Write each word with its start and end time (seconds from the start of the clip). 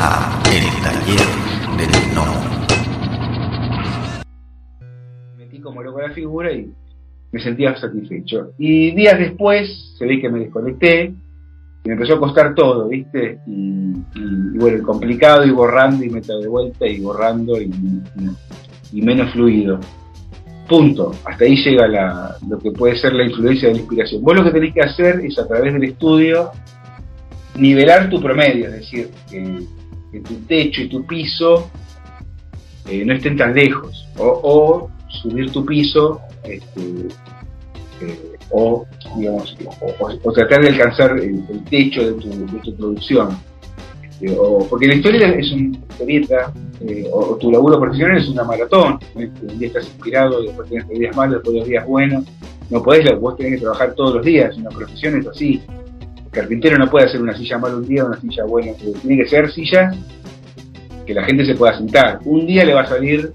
a 0.00 0.40
El 0.52 0.64
Taller 0.82 1.26
del 1.76 2.14
No. 2.14 2.24
Me 5.36 5.44
metí 5.44 5.60
como 5.60 5.82
loco 5.82 6.00
la 6.00 6.10
figura 6.10 6.52
y 6.52 6.72
me 7.32 7.40
sentía 7.40 7.76
satisfecho. 7.76 8.52
Y 8.58 8.92
días 8.92 9.18
después 9.18 9.94
se 9.98 10.06
ve 10.06 10.20
que 10.20 10.28
me 10.28 10.40
desconecté 10.40 11.12
y 11.84 11.88
me 11.88 11.94
empezó 11.94 12.14
a 12.14 12.20
costar 12.20 12.54
todo, 12.54 12.88
¿viste? 12.88 13.40
Y, 13.46 13.92
bueno, 14.58 14.84
complicado 14.86 15.44
y 15.44 15.50
borrando 15.50 16.04
y 16.04 16.10
meto 16.10 16.38
de 16.38 16.46
vuelta 16.46 16.86
y 16.86 17.00
borrando 17.00 17.60
y, 17.60 17.72
menos 18.92 19.32
fluido. 19.32 19.80
Punto. 20.68 21.12
Hasta 21.24 21.44
ahí 21.44 21.56
llega 21.56 22.36
lo 22.48 22.58
que 22.58 22.70
puede 22.70 22.96
ser 22.98 23.14
la 23.14 23.24
influencia 23.24 23.68
de 23.68 23.74
la 23.74 23.80
inspiración. 23.80 24.22
Vos 24.22 24.36
lo 24.36 24.44
que 24.44 24.52
tenés 24.52 24.74
que 24.74 24.82
hacer 24.82 25.20
es 25.24 25.38
a 25.38 25.48
través 25.48 25.72
del 25.72 25.84
estudio 25.84 26.50
nivelar 27.56 28.08
tu 28.08 28.20
promedio, 28.20 28.66
es 28.66 28.72
decir, 28.72 29.08
que, 29.28 29.66
tu 30.20 30.34
techo 30.46 30.82
y 30.82 30.88
tu 30.88 31.04
piso 31.06 31.70
eh, 32.88 33.04
no 33.04 33.12
estén 33.12 33.36
tan 33.36 33.54
lejos, 33.54 34.08
o, 34.16 34.88
subir 35.08 35.50
tu 35.52 35.64
piso, 35.64 36.20
este, 36.42 37.08
eh, 38.00 38.36
o, 38.50 38.86
digamos, 39.16 39.56
o, 40.22 40.32
tratar 40.32 40.62
de 40.62 40.68
alcanzar 40.68 41.18
el, 41.18 41.44
techo 41.68 42.02
de 42.02 42.12
tu, 42.12 42.46
de 42.46 42.58
tu 42.60 42.74
producción. 42.76 43.38
O, 44.38 44.66
porque 44.68 44.88
la 44.88 44.94
historia 44.94 45.28
es 45.28 45.52
una 45.52 45.76
historieta, 45.76 46.52
eh, 46.80 47.06
o, 47.12 47.36
tu 47.36 47.52
laburo 47.52 47.78
profesional 47.78 48.16
es 48.16 48.28
una 48.28 48.44
maratón. 48.44 48.98
Un 49.14 49.58
día 49.58 49.68
estás 49.68 49.84
inspirado, 49.84 50.40
después 50.42 50.68
tienes 50.70 50.88
días 50.88 51.14
malos, 51.14 51.34
después 51.34 51.56
dos 51.58 51.68
días 51.68 51.86
buenos. 51.86 52.24
No 52.70 52.82
podés, 52.82 53.20
vos 53.20 53.36
tenés 53.36 53.54
que 53.54 53.60
trabajar 53.60 53.94
todos 53.94 54.14
los 54.14 54.24
días. 54.24 54.56
Una 54.56 54.70
profesión 54.70 55.18
es 55.18 55.26
así. 55.26 55.62
Carpintero 56.38 56.78
no 56.78 56.88
puede 56.88 57.06
hacer 57.06 57.20
una 57.20 57.36
silla 57.36 57.58
mala 57.58 57.76
un 57.76 57.86
día, 57.86 58.04
una 58.04 58.20
silla 58.20 58.44
buena. 58.44 58.72
Tiene 58.74 59.22
que 59.22 59.28
ser 59.28 59.50
silla 59.50 59.92
que 61.04 61.12
la 61.12 61.24
gente 61.24 61.44
se 61.44 61.54
pueda 61.54 61.76
sentar. 61.76 62.20
Un 62.24 62.46
día 62.46 62.64
le 62.64 62.74
va 62.74 62.82
a 62.82 62.86
salir 62.86 63.32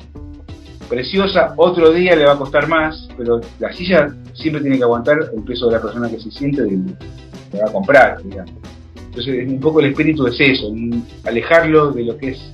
preciosa, 0.88 1.54
otro 1.58 1.92
día 1.92 2.16
le 2.16 2.26
va 2.26 2.34
a 2.34 2.38
costar 2.38 2.70
más, 2.70 3.10
pero 3.18 3.42
la 3.60 3.74
silla 3.74 4.08
siempre 4.34 4.62
tiene 4.62 4.78
que 4.78 4.84
aguantar 4.84 5.18
el 5.36 5.44
peso 5.44 5.68
de 5.68 5.74
la 5.74 5.82
persona 5.82 6.10
que 6.10 6.18
se 6.18 6.32
siente 6.32 6.64
que 7.52 7.58
va 7.58 7.70
a 7.70 7.74
comprar. 7.74 8.20
Entonces, 8.96 9.48
un 9.50 9.60
poco 9.60 9.82
el 9.82 9.88
espíritu 9.88 10.26
es 10.28 10.40
eso, 10.40 10.72
alejarlo 11.26 11.92
de 11.92 12.06
lo 12.06 12.18
que 12.18 12.30
es 12.30 12.52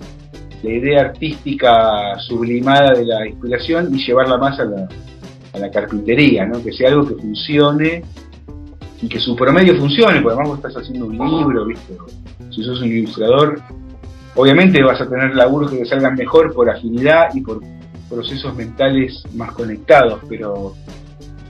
la 0.64 0.72
idea 0.72 1.02
artística 1.02 2.18
sublimada 2.18 2.94
de 2.98 3.06
la 3.06 3.28
inspiración 3.28 3.94
y 3.94 4.04
llevarla 4.04 4.38
más 4.38 4.60
a 4.60 4.66
la, 4.66 4.90
a 5.54 5.60
la 5.60 5.70
carpintería, 5.70 6.46
¿no? 6.46 6.64
que 6.64 6.72
sea 6.74 6.90
algo 6.90 7.08
que 7.08 7.16
funcione 7.16 8.04
y 9.02 9.08
que 9.08 9.20
su 9.20 9.36
promedio 9.36 9.78
funcione, 9.78 10.22
porque 10.22 10.36
además 10.36 10.50
vos 10.50 10.58
estás 10.58 10.78
haciendo 10.78 11.06
un 11.06 11.18
libro, 11.18 11.66
¿viste? 11.66 11.96
Si 12.52 12.64
sos 12.64 12.82
un 12.82 12.88
ilustrador, 12.88 13.62
obviamente 14.36 14.84
vas 14.84 15.00
a 15.00 15.10
tener 15.10 15.36
laburos 15.36 15.72
que 15.72 15.86
salgan 15.86 16.16
mejor 16.16 16.54
por 16.54 16.70
afinidad 16.70 17.34
y 17.34 17.42
por 17.42 17.62
procesos 18.10 18.56
mentales 18.56 19.24
más 19.36 19.52
conectados, 19.54 20.20
pero 20.28 20.74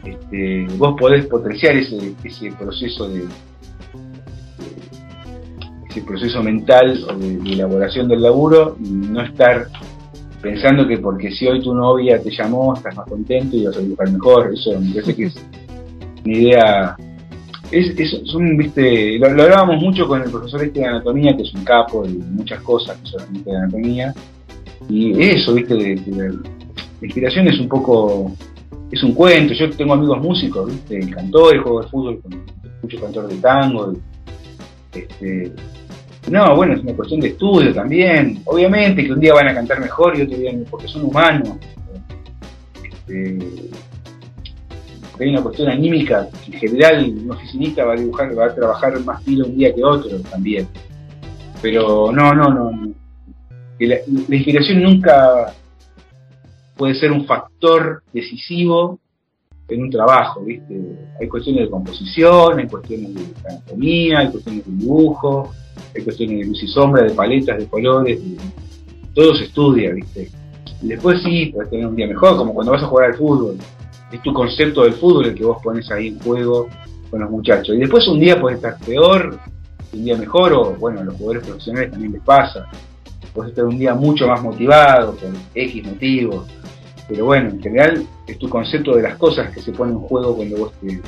este, 0.03 0.67
vos 0.77 0.95
podés 0.99 1.25
potenciar 1.27 1.75
ese, 1.75 2.15
proceso 2.57 3.09
de, 3.09 3.25
ese 5.89 6.01
proceso 6.03 6.43
mental 6.43 7.05
de, 7.19 7.53
elaboración 7.53 8.07
del 8.07 8.21
laburo 8.21 8.77
y 8.83 8.89
no 8.89 9.21
estar 9.21 9.67
pensando 10.41 10.87
que 10.87 10.97
porque 10.99 11.31
si 11.31 11.47
hoy 11.47 11.61
tu 11.61 11.73
novia 11.73 12.21
te 12.21 12.31
llamó 12.31 12.73
estás 12.73 12.95
más 12.95 13.07
contento 13.07 13.55
y 13.55 13.65
vas 13.65 13.77
a 13.77 13.81
dibujar 13.81 14.11
mejor, 14.11 14.53
eso 14.53 14.79
me 14.79 14.91
parece 14.91 15.15
que 15.15 15.23
es 15.25 15.35
una 16.25 16.37
idea 16.37 16.97
es, 17.71 17.99
es, 17.99 18.21
son, 18.25 18.57
viste, 18.57 19.17
lo, 19.19 19.27
hablábamos 19.27 19.81
mucho 19.81 20.07
con 20.07 20.21
el 20.21 20.31
profesor 20.31 20.63
este 20.63 20.79
de 20.79 20.87
anatomía, 20.87 21.35
que 21.35 21.43
es 21.43 21.53
un 21.53 21.63
capo 21.63 22.03
de 22.03 22.13
muchas 22.13 22.61
cosas, 22.61 22.97
que 22.97 23.49
de 23.49 23.57
anatomía, 23.57 24.13
y 24.87 25.21
eso, 25.21 25.53
viste, 25.53 25.75
de, 25.75 25.95
la 27.01 27.05
inspiración 27.05 27.47
es 27.47 27.59
un 27.59 27.67
poco, 27.69 28.31
es 28.91 29.03
un 29.03 29.13
cuento, 29.13 29.53
yo 29.53 29.69
tengo 29.71 29.93
amigos 29.93 30.21
músicos, 30.21 30.67
viste, 30.67 31.11
cantores, 31.11 31.61
juego 31.61 31.81
de 31.81 31.87
fútbol, 31.87 32.21
con 32.21 32.43
mucho 32.81 32.99
cantor 32.99 33.27
de 33.27 33.35
tango, 33.35 33.93
este, 34.93 35.51
no, 36.29 36.55
bueno, 36.55 36.73
es 36.73 36.81
una 36.81 36.93
cuestión 36.93 37.21
de 37.21 37.29
estudio 37.29 37.73
también, 37.73 38.41
obviamente 38.45 39.05
que 39.05 39.13
un 39.13 39.19
día 39.19 39.33
van 39.33 39.47
a 39.47 39.53
cantar 39.53 39.79
mejor 39.79 40.17
y 40.17 40.23
otro 40.23 40.37
día 40.37 40.51
porque 40.69 40.87
son 40.87 41.05
humanos, 41.05 41.57
este, 42.83 43.37
hay 45.19 45.29
una 45.29 45.43
cuestión 45.43 45.69
anímica, 45.69 46.29
en 46.47 46.53
general 46.53 47.13
un 47.23 47.31
oficinista 47.31 47.83
va 47.83 47.93
a 47.93 47.97
dibujar, 47.97 48.37
va 48.37 48.45
a 48.45 48.55
trabajar 48.55 48.99
más 49.01 49.23
filo 49.23 49.45
un 49.45 49.57
día 49.57 49.73
que 49.73 49.83
otro 49.83 50.17
también. 50.21 50.67
Pero 51.61 52.11
no, 52.11 52.33
no, 52.33 52.49
no. 52.49 52.93
La, 53.79 53.95
la, 54.27 54.35
inspiración 54.35 54.81
nunca 54.81 55.53
puede 56.75 56.95
ser 56.95 57.11
un 57.11 57.25
factor 57.25 58.03
decisivo 58.13 58.99
en 59.67 59.83
un 59.83 59.89
trabajo, 59.89 60.41
¿viste? 60.41 60.75
Hay 61.19 61.27
cuestiones 61.27 61.65
de 61.65 61.69
composición, 61.69 62.59
hay 62.59 62.67
cuestiones 62.67 63.13
de 63.13 63.49
anatomía, 63.49 64.19
hay 64.19 64.31
cuestiones 64.31 64.65
de 64.65 64.71
dibujo, 64.71 65.51
hay 65.95 66.03
cuestiones 66.03 66.39
de 66.39 66.45
luz 66.45 66.63
y 66.63 66.67
sombra, 66.67 67.03
de 67.03 67.11
paletas, 67.11 67.57
de 67.57 67.67
colores, 67.67 68.21
de, 68.21 68.37
todo 69.13 69.35
se 69.35 69.45
estudia, 69.45 69.91
¿viste? 69.91 70.29
Y 70.81 70.87
después 70.87 71.21
sí, 71.23 71.47
puedes 71.53 71.69
tener 71.69 71.87
un 71.87 71.95
día 71.95 72.07
mejor, 72.07 72.37
como 72.37 72.53
cuando 72.53 72.71
vas 72.71 72.83
a 72.83 72.87
jugar 72.87 73.11
al 73.11 73.17
fútbol 73.17 73.57
es 74.11 74.21
tu 74.21 74.33
concepto 74.33 74.83
del 74.83 74.93
fútbol 74.93 75.27
el 75.27 75.35
que 75.35 75.45
vos 75.45 75.61
pones 75.63 75.89
ahí 75.91 76.07
en 76.07 76.19
juego 76.19 76.67
con 77.09 77.21
los 77.21 77.29
muchachos. 77.29 77.75
Y 77.75 77.79
después 77.79 78.07
un 78.07 78.19
día 78.19 78.39
puede 78.39 78.55
estar 78.55 78.77
peor, 78.79 79.37
un 79.93 80.03
día 80.03 80.17
mejor, 80.17 80.53
o 80.53 80.75
bueno, 80.75 81.01
a 81.01 81.03
los 81.03 81.15
jugadores 81.15 81.47
profesionales 81.47 81.91
también 81.91 82.13
les 82.13 82.21
pasa. 82.21 82.65
Puedes 83.33 83.51
estar 83.51 83.65
un 83.65 83.77
día 83.77 83.93
mucho 83.93 84.27
más 84.27 84.41
motivado, 84.41 85.15
por 85.15 85.29
X 85.53 85.85
motivos. 85.85 86.47
Pero 87.07 87.25
bueno, 87.25 87.49
en 87.49 87.61
general 87.61 88.05
es 88.27 88.37
tu 88.37 88.49
concepto 88.49 88.95
de 88.95 89.03
las 89.03 89.17
cosas 89.17 89.51
que 89.51 89.61
se 89.61 89.71
ponen 89.71 89.95
en 89.95 90.01
juego 90.01 90.35
cuando 90.35 90.57
vos 90.57 90.73
te, 90.81 91.01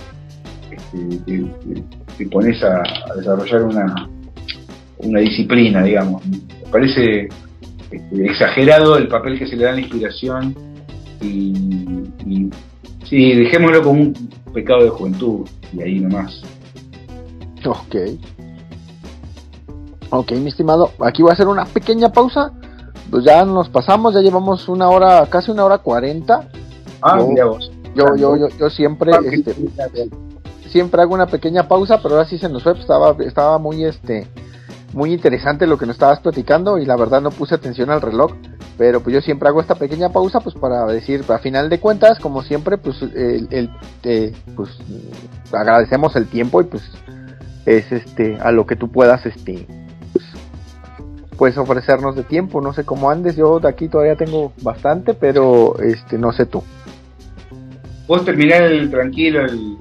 este, 0.71 1.17
te, 1.25 1.43
te, 1.43 1.83
te 2.17 2.25
pones 2.27 2.61
a, 2.63 2.81
desarrollar 3.15 3.63
una, 3.63 4.09
una 4.97 5.19
disciplina, 5.19 5.83
digamos. 5.83 6.25
Me 6.25 6.39
parece 6.71 7.29
este, 7.91 8.25
exagerado 8.25 8.97
el 8.97 9.07
papel 9.07 9.37
que 9.37 9.47
se 9.47 9.55
le 9.55 9.65
da 9.65 9.71
a 9.71 9.73
la 9.73 9.81
inspiración 9.81 10.55
y 11.21 12.49
Sí, 13.11 13.35
dejémoslo 13.35 13.83
como 13.83 13.99
un 14.03 14.13
pecado 14.53 14.85
de 14.85 14.89
juventud 14.89 15.45
y 15.73 15.81
ahí 15.81 15.99
nomás. 15.99 16.41
Ok. 17.65 17.95
Ok, 20.11 20.31
mi 20.31 20.47
estimado, 20.47 20.91
aquí 21.01 21.21
voy 21.21 21.31
a 21.31 21.33
hacer 21.33 21.49
una 21.49 21.65
pequeña 21.65 22.13
pausa. 22.13 22.53
Pues 23.09 23.25
ya 23.25 23.43
nos 23.43 23.67
pasamos, 23.67 24.13
ya 24.13 24.21
llevamos 24.21 24.69
una 24.69 24.87
hora, 24.87 25.25
casi 25.29 25.51
una 25.51 25.65
hora 25.65 25.79
cuarenta. 25.79 26.47
Ah, 27.01 27.19
yo, 27.19 27.27
mira 27.27 27.45
vos. 27.47 27.69
Yo, 27.93 28.15
yo, 28.15 28.37
yo, 28.37 28.47
yo 28.57 28.69
siempre, 28.69 29.11
este, 29.29 29.55
siempre 30.69 31.01
hago 31.01 31.13
una 31.13 31.27
pequeña 31.27 31.67
pausa, 31.67 32.01
pero 32.01 32.15
ahora 32.15 32.29
sí 32.29 32.37
se 32.37 32.47
nos 32.47 32.63
fue, 32.63 32.71
pues 32.71 32.83
estaba, 32.83 33.13
estaba 33.25 33.57
muy, 33.57 33.83
este, 33.83 34.25
muy 34.93 35.11
interesante 35.11 35.67
lo 35.67 35.77
que 35.77 35.85
nos 35.85 35.95
estabas 35.95 36.21
platicando 36.21 36.77
y 36.77 36.85
la 36.85 36.95
verdad 36.95 37.19
no 37.19 37.31
puse 37.31 37.55
atención 37.55 37.89
al 37.89 37.99
reloj 37.99 38.31
pero 38.77 39.01
pues 39.01 39.13
yo 39.13 39.21
siempre 39.21 39.49
hago 39.49 39.61
esta 39.61 39.75
pequeña 39.75 40.09
pausa 40.09 40.39
pues 40.39 40.55
para 40.55 40.85
decir 40.85 41.23
a 41.29 41.39
final 41.39 41.69
de 41.69 41.79
cuentas 41.79 42.19
como 42.19 42.41
siempre 42.41 42.77
pues 42.77 43.01
el, 43.01 43.47
el 43.51 43.69
eh, 44.03 44.33
pues 44.55 44.69
agradecemos 45.51 46.15
el 46.15 46.27
tiempo 46.27 46.61
y 46.61 46.65
pues 46.65 46.83
es 47.65 47.91
este 47.91 48.37
a 48.41 48.51
lo 48.51 48.65
que 48.65 48.75
tú 48.75 48.91
puedas 48.91 49.25
este 49.25 49.67
pues, 50.13 50.25
puedes 51.37 51.57
ofrecernos 51.57 52.15
de 52.15 52.23
tiempo. 52.23 52.61
No 52.61 52.73
sé 52.73 52.83
cómo 52.83 53.09
andes 53.09 53.35
yo 53.35 53.59
de 53.59 53.69
aquí 53.69 53.87
todavía 53.87 54.15
tengo 54.15 54.53
bastante 54.61 55.13
pero 55.13 55.79
este 55.79 56.17
no 56.17 56.31
sé 56.31 56.45
tú. 56.45 56.63
Vos 58.07 58.25
terminar 58.25 58.63
el 58.63 58.89
tranquilo 58.89 59.45
el 59.45 59.77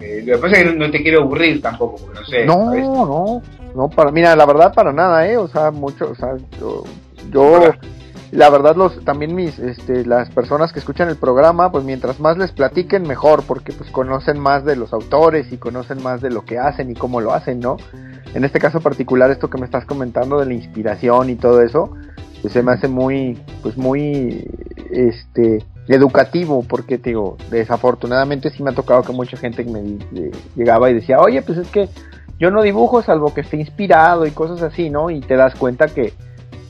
eh, 0.00 0.22
lo 0.24 0.34
que 0.34 0.38
pasa 0.38 0.56
es 0.58 0.64
que 0.64 0.76
no 0.76 0.90
te 0.90 1.02
quiero 1.02 1.22
aburrir 1.22 1.60
tampoco 1.62 1.96
porque 1.96 2.20
no 2.20 2.26
sé 2.26 2.44
no 2.44 3.06
no 3.06 3.42
no 3.74 3.88
para 3.88 4.10
mira 4.10 4.36
la 4.36 4.44
verdad 4.44 4.72
para 4.74 4.92
nada 4.92 5.26
eh 5.26 5.38
o 5.38 5.48
sea 5.48 5.70
mucho 5.70 6.10
o 6.10 6.14
sea 6.14 6.36
yo, 6.60 6.84
yo 7.32 7.72
la 8.36 8.50
verdad 8.50 8.76
los 8.76 9.02
también 9.02 9.34
mis 9.34 9.58
este, 9.58 10.04
las 10.04 10.28
personas 10.28 10.70
que 10.70 10.78
escuchan 10.78 11.08
el 11.08 11.16
programa 11.16 11.72
pues 11.72 11.84
mientras 11.84 12.20
más 12.20 12.36
les 12.36 12.52
platiquen 12.52 13.04
mejor 13.04 13.42
porque 13.44 13.72
pues 13.72 13.90
conocen 13.90 14.38
más 14.38 14.62
de 14.62 14.76
los 14.76 14.92
autores 14.92 15.50
y 15.52 15.56
conocen 15.56 16.02
más 16.02 16.20
de 16.20 16.30
lo 16.30 16.44
que 16.44 16.58
hacen 16.58 16.90
y 16.90 16.94
cómo 16.94 17.22
lo 17.22 17.32
hacen 17.32 17.60
no 17.60 17.78
en 18.34 18.44
este 18.44 18.58
caso 18.58 18.80
particular 18.80 19.30
esto 19.30 19.48
que 19.48 19.56
me 19.56 19.64
estás 19.64 19.86
comentando 19.86 20.38
de 20.38 20.44
la 20.44 20.52
inspiración 20.52 21.30
y 21.30 21.36
todo 21.36 21.62
eso 21.62 21.96
pues 22.42 22.52
se 22.52 22.62
me 22.62 22.72
hace 22.72 22.88
muy 22.88 23.40
pues 23.62 23.78
muy 23.78 24.44
este 24.90 25.64
educativo 25.88 26.62
porque 26.68 26.98
te 26.98 27.10
digo 27.10 27.38
desafortunadamente 27.50 28.50
sí 28.50 28.62
me 28.62 28.70
ha 28.70 28.74
tocado 28.74 29.00
que 29.02 29.12
mucha 29.12 29.38
gente 29.38 29.64
me 29.64 29.98
llegaba 30.54 30.90
y 30.90 30.94
decía 30.94 31.20
oye 31.20 31.40
pues 31.40 31.56
es 31.56 31.68
que 31.68 31.88
yo 32.38 32.50
no 32.50 32.60
dibujo 32.60 33.00
salvo 33.00 33.32
que 33.32 33.40
esté 33.40 33.56
inspirado 33.56 34.26
y 34.26 34.32
cosas 34.32 34.60
así 34.60 34.90
no 34.90 35.08
y 35.08 35.20
te 35.20 35.36
das 35.36 35.54
cuenta 35.54 35.86
que 35.86 36.12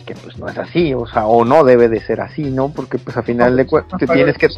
que 0.06 0.14
pues 0.14 0.38
no 0.38 0.48
es 0.48 0.56
así, 0.56 0.94
o 0.94 1.06
sea, 1.06 1.26
o 1.26 1.44
no 1.44 1.64
debe 1.64 1.88
de 1.88 2.00
ser 2.00 2.20
así, 2.20 2.44
¿no? 2.44 2.70
Porque 2.70 2.98
pues 2.98 3.16
a 3.16 3.22
final 3.22 3.50
no, 3.50 3.56
de 3.56 3.66
cuentas 3.66 3.98
te 3.98 4.06
tienes 4.06 4.38
que... 4.38 4.48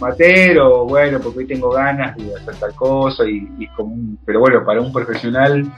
Matero, 0.00 0.86
bueno, 0.86 1.20
porque 1.20 1.40
hoy 1.40 1.46
tengo 1.46 1.70
ganas 1.70 2.16
de 2.16 2.34
hacer 2.34 2.54
tal 2.56 2.74
cosa, 2.74 3.24
y, 3.24 3.48
y 3.58 3.66
como 3.68 3.94
un, 3.94 4.18
pero 4.24 4.40
bueno, 4.40 4.64
para 4.64 4.80
un 4.80 4.92
profesional 4.92 5.70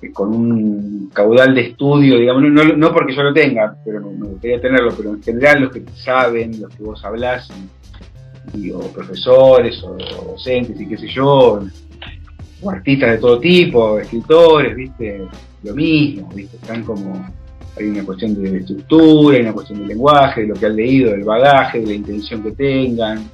eh, 0.00 0.12
con 0.12 0.28
un 0.28 1.10
caudal 1.12 1.54
de 1.54 1.62
estudio, 1.62 2.18
digamos, 2.18 2.42
no, 2.44 2.64
no, 2.64 2.92
porque 2.92 3.14
yo 3.14 3.22
lo 3.22 3.32
tenga, 3.32 3.76
pero 3.84 4.00
me 4.00 4.28
gustaría 4.28 4.60
tenerlo, 4.60 4.92
pero 4.96 5.10
en 5.10 5.22
general 5.22 5.62
los 5.62 5.72
que 5.72 5.82
saben, 5.94 6.60
los 6.60 6.74
que 6.74 6.82
vos 6.82 7.04
hablás, 7.04 7.48
y, 8.54 8.70
o 8.70 8.80
profesores, 8.92 9.82
o, 9.82 9.96
docentes, 10.24 10.80
y 10.80 10.88
qué 10.88 10.96
sé 10.96 11.08
yo, 11.08 11.60
o 12.62 12.70
artistas 12.70 13.10
de 13.10 13.18
todo 13.18 13.40
tipo, 13.40 13.98
escritores, 13.98 14.76
viste, 14.76 15.26
lo 15.64 15.74
mismo, 15.74 16.28
viste, 16.32 16.56
están 16.56 16.84
como, 16.84 17.28
hay 17.78 17.88
una 17.88 18.04
cuestión 18.04 18.40
de 18.40 18.58
estructura, 18.58 19.36
hay 19.36 19.42
una 19.42 19.52
cuestión 19.52 19.80
de 19.80 19.86
lenguaje, 19.86 20.42
de 20.42 20.46
lo 20.48 20.54
que 20.54 20.66
han 20.66 20.76
leído, 20.76 21.12
del 21.12 21.24
bagaje, 21.24 21.80
de 21.80 21.86
la 21.86 21.92
intención 21.94 22.42
que 22.42 22.52
tengan, 22.52 23.28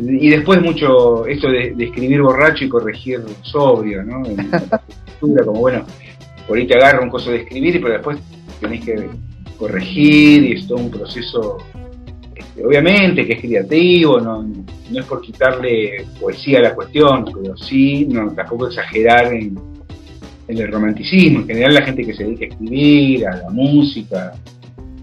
y 0.00 0.30
después 0.30 0.62
mucho 0.62 1.26
esto 1.26 1.50
de, 1.50 1.74
escribir 1.78 2.22
borracho 2.22 2.64
y 2.64 2.68
corregir 2.68 3.20
sobrio, 3.42 4.04
¿no? 4.04 4.24
En 4.26 4.50
la 5.34 5.44
como 5.44 5.60
bueno, 5.60 5.84
por 6.46 6.56
ahí 6.56 6.66
te 6.66 6.74
agarra 6.74 7.02
un 7.02 7.10
coso 7.10 7.32
de 7.32 7.38
escribir, 7.38 7.80
pero 7.80 7.94
después 7.94 8.18
tenés 8.60 8.84
que 8.84 9.10
corregir 9.58 10.44
y 10.44 10.52
es 10.52 10.68
todo 10.68 10.78
un 10.78 10.90
proceso, 10.90 11.58
este, 12.34 12.64
obviamente 12.64 13.26
que 13.26 13.32
es 13.32 13.40
creativo, 13.40 14.20
no, 14.20 14.46
es 14.94 15.04
por 15.06 15.20
quitarle 15.20 16.06
poesía 16.20 16.60
a 16.60 16.62
la 16.62 16.74
cuestión, 16.74 17.24
pero 17.24 17.56
sí, 17.56 18.06
no, 18.06 18.32
tampoco 18.32 18.68
exagerar 18.68 19.32
en 19.32 19.58
el 20.48 20.72
romanticismo. 20.72 21.40
En 21.40 21.46
general 21.46 21.74
la 21.74 21.82
gente 21.82 22.04
que 22.04 22.14
se 22.14 22.24
dedica 22.24 22.46
a 22.46 22.48
escribir, 22.48 23.26
a 23.26 23.36
la 23.36 23.50
música, 23.50 24.32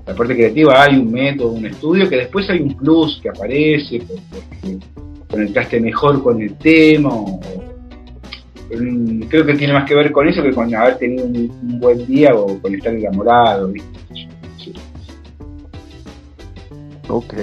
la 0.05 0.13
parte 0.13 0.35
creativa 0.35 0.83
hay 0.83 0.97
un 0.97 1.11
método, 1.11 1.51
un 1.51 1.65
estudio, 1.65 2.07
que 2.07 2.17
después 2.17 2.47
hay 2.49 2.61
un 2.61 2.75
plus 2.75 3.19
que 3.21 3.29
aparece 3.29 3.99
porque 3.99 4.77
conectaste 5.29 5.79
mejor 5.79 6.21
con 6.21 6.41
el 6.41 6.55
tema. 6.55 7.09
creo 9.29 9.45
que 9.45 9.53
tiene 9.55 9.73
más 9.73 9.87
que 9.87 9.95
ver 9.95 10.11
con 10.11 10.27
eso 10.27 10.43
que 10.43 10.51
con 10.51 10.73
haber 10.73 10.97
tenido 10.97 11.25
un, 11.25 11.79
buen 11.79 12.05
día 12.05 12.35
o 12.35 12.59
con 12.59 12.75
estar 12.75 12.93
enamorado. 12.93 13.71
Ok. 17.07 17.33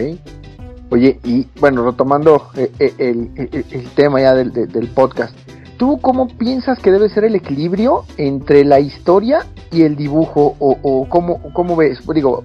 Oye, 0.91 1.19
y 1.25 1.47
bueno, 1.59 1.85
retomando 1.85 2.51
eh, 2.55 2.71
eh, 2.79 2.95
el, 2.99 3.89
tema 3.95 4.21
ya 4.21 4.35
del 4.35 4.89
podcast, 4.95 5.35
¿tú 5.83 5.99
cómo 6.01 6.29
piensas 6.29 6.79
que 6.79 6.93
debe 6.93 7.09
ser 7.09 7.25
el 7.25 7.35
equilibrio 7.35 8.05
entre 8.17 8.65
la 8.65 8.79
historia 8.79 9.41
y 9.73 9.83
el 9.83 9.97
dibujo? 9.97 10.55
¿O, 10.61 11.09
cómo, 11.09 11.43
cómo 11.53 11.75
ves? 11.75 11.99
Digo, 12.15 12.45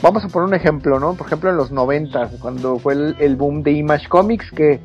vamos 0.00 0.24
a 0.24 0.28
poner 0.28 0.48
un 0.48 0.54
ejemplo, 0.54 0.98
¿no? 0.98 1.12
Por 1.12 1.26
ejemplo, 1.26 1.50
en 1.50 1.58
los 1.58 1.70
90, 1.70 2.30
cuando 2.40 2.78
fue 2.78 2.94
el, 3.18 3.36
boom 3.36 3.62
de 3.62 3.72
Image 3.72 4.08
Comics, 4.08 4.50
que, 4.52 4.80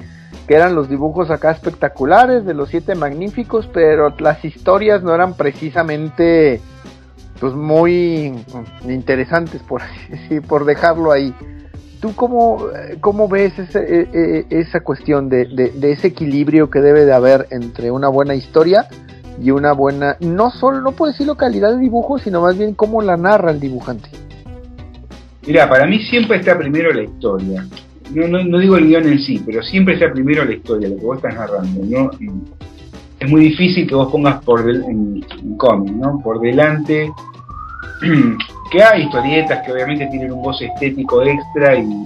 que, 0.45 0.53
eran 0.53 0.75
los 0.75 0.89
dibujos 0.89 1.29
acá 1.29 1.51
espectaculares 1.51 2.43
de 2.43 2.53
los 2.53 2.67
siete 2.67 2.95
magníficos, 2.95 3.65
pero 3.73 4.13
las 4.19 4.43
historias 4.43 5.01
no 5.01 5.15
eran 5.15 5.33
precisamente 5.35 6.59
pues 7.39 7.53
muy 7.53 8.33
interesantes, 8.89 9.61
por 9.61 9.83
por 10.49 10.65
dejarlo 10.65 11.13
ahí. 11.13 11.33
¿Tú 12.05 12.13
cómo, 12.15 12.67
cómo 13.01 13.27
ves 13.27 13.53
e, 13.57 13.65
e, 14.13 14.45
esa 14.51 14.81
cuestión 14.81 15.27
de, 15.27 15.73
ese 15.81 16.09
equilibrio 16.09 16.69
que 16.69 16.79
debe 16.79 17.03
de 17.03 17.11
haber 17.11 17.47
entre 17.49 17.89
una 17.89 18.09
buena 18.09 18.35
historia 18.35 18.85
y 19.41 19.49
una 19.49 19.73
buena, 19.73 20.15
no 20.19 20.51
solo, 20.51 20.81
no 20.81 20.91
puedo 20.91 21.11
decirlo 21.11 21.33
calidad 21.33 21.73
de 21.73 21.79
dibujo, 21.79 22.19
sino 22.19 22.41
más 22.41 22.59
bien 22.59 22.75
cómo 22.75 23.01
la 23.01 23.17
narra 23.17 23.49
el 23.49 23.59
dibujante? 23.59 24.07
Mira, 25.47 25.67
para 25.67 25.87
mí 25.87 25.97
siempre 26.05 26.37
está 26.37 26.55
primero 26.55 26.93
la 26.93 27.01
historia. 27.01 27.65
No, 28.13 28.27
no, 28.27 28.59
digo 28.59 28.77
el 28.77 28.85
guion 28.85 29.07
en 29.07 29.17
sí, 29.17 29.41
pero 29.43 29.63
siempre 29.63 29.95
está 29.95 30.13
primero 30.13 30.45
la 30.45 30.53
historia, 30.53 30.89
lo 30.89 30.97
que 30.97 31.05
vos 31.05 31.17
estás 31.17 31.33
narrando. 31.33 31.81
¿no? 31.85 32.11
Es 33.19 33.27
muy 33.27 33.41
difícil 33.45 33.87
que 33.87 33.95
vos 33.95 34.11
pongas 34.11 34.43
por 34.43 34.63
del, 34.63 34.83
en, 34.83 35.23
cómic, 35.57 35.91
¿no? 35.95 36.21
Por 36.23 36.39
delante 36.39 37.11
hay 38.81 39.03
historietas 39.03 39.65
que 39.65 39.71
obviamente 39.71 40.07
tienen 40.07 40.31
un 40.31 40.41
voz 40.41 40.61
estético 40.61 41.21
extra 41.23 41.77
y, 41.77 42.05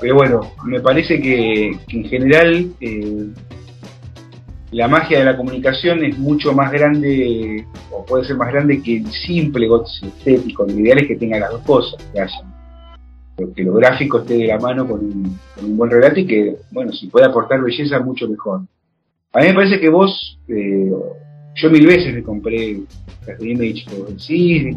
pero 0.00 0.14
bueno, 0.14 0.40
me 0.64 0.80
parece 0.80 1.20
que, 1.20 1.78
en 1.88 2.04
general 2.04 2.72
eh, 2.80 3.26
la 4.72 4.88
magia 4.88 5.18
de 5.18 5.24
la 5.24 5.36
comunicación 5.36 6.02
es 6.04 6.16
mucho 6.16 6.52
más 6.52 6.72
grande 6.72 7.66
o 7.90 8.04
puede 8.04 8.24
ser 8.24 8.36
más 8.36 8.52
grande 8.52 8.82
que 8.82 8.98
el 8.98 9.06
simple 9.10 9.66
goce 9.66 10.06
estético. 10.06 10.64
Lo 10.64 10.72
ideal 10.72 10.98
es 10.98 11.08
que 11.08 11.16
tenga 11.16 11.38
las 11.38 11.50
dos 11.50 11.62
cosas, 11.62 12.02
que 12.12 12.20
haya. 12.20 12.42
Que 13.54 13.62
lo 13.62 13.74
gráfico 13.74 14.20
esté 14.20 14.34
de 14.34 14.46
la 14.46 14.58
mano 14.58 14.86
con 14.86 15.00
un, 15.00 15.76
buen 15.76 15.90
relato 15.90 16.20
y 16.20 16.26
que, 16.26 16.56
bueno, 16.70 16.92
si 16.92 17.08
puede 17.08 17.26
aportar 17.26 17.62
belleza, 17.62 17.98
mucho 18.00 18.28
mejor. 18.28 18.60
A 19.32 19.40
mí 19.40 19.48
me 19.48 19.54
parece 19.54 19.80
que 19.80 19.88
vos, 19.88 20.38
eh, 20.48 20.92
yo 21.60 21.70
mil 21.70 21.86
veces 21.86 22.14
me 22.14 22.22
compré 22.22 22.80
las 23.26 23.42
Image 23.42 23.84
por 23.90 24.20
sí, 24.20 24.76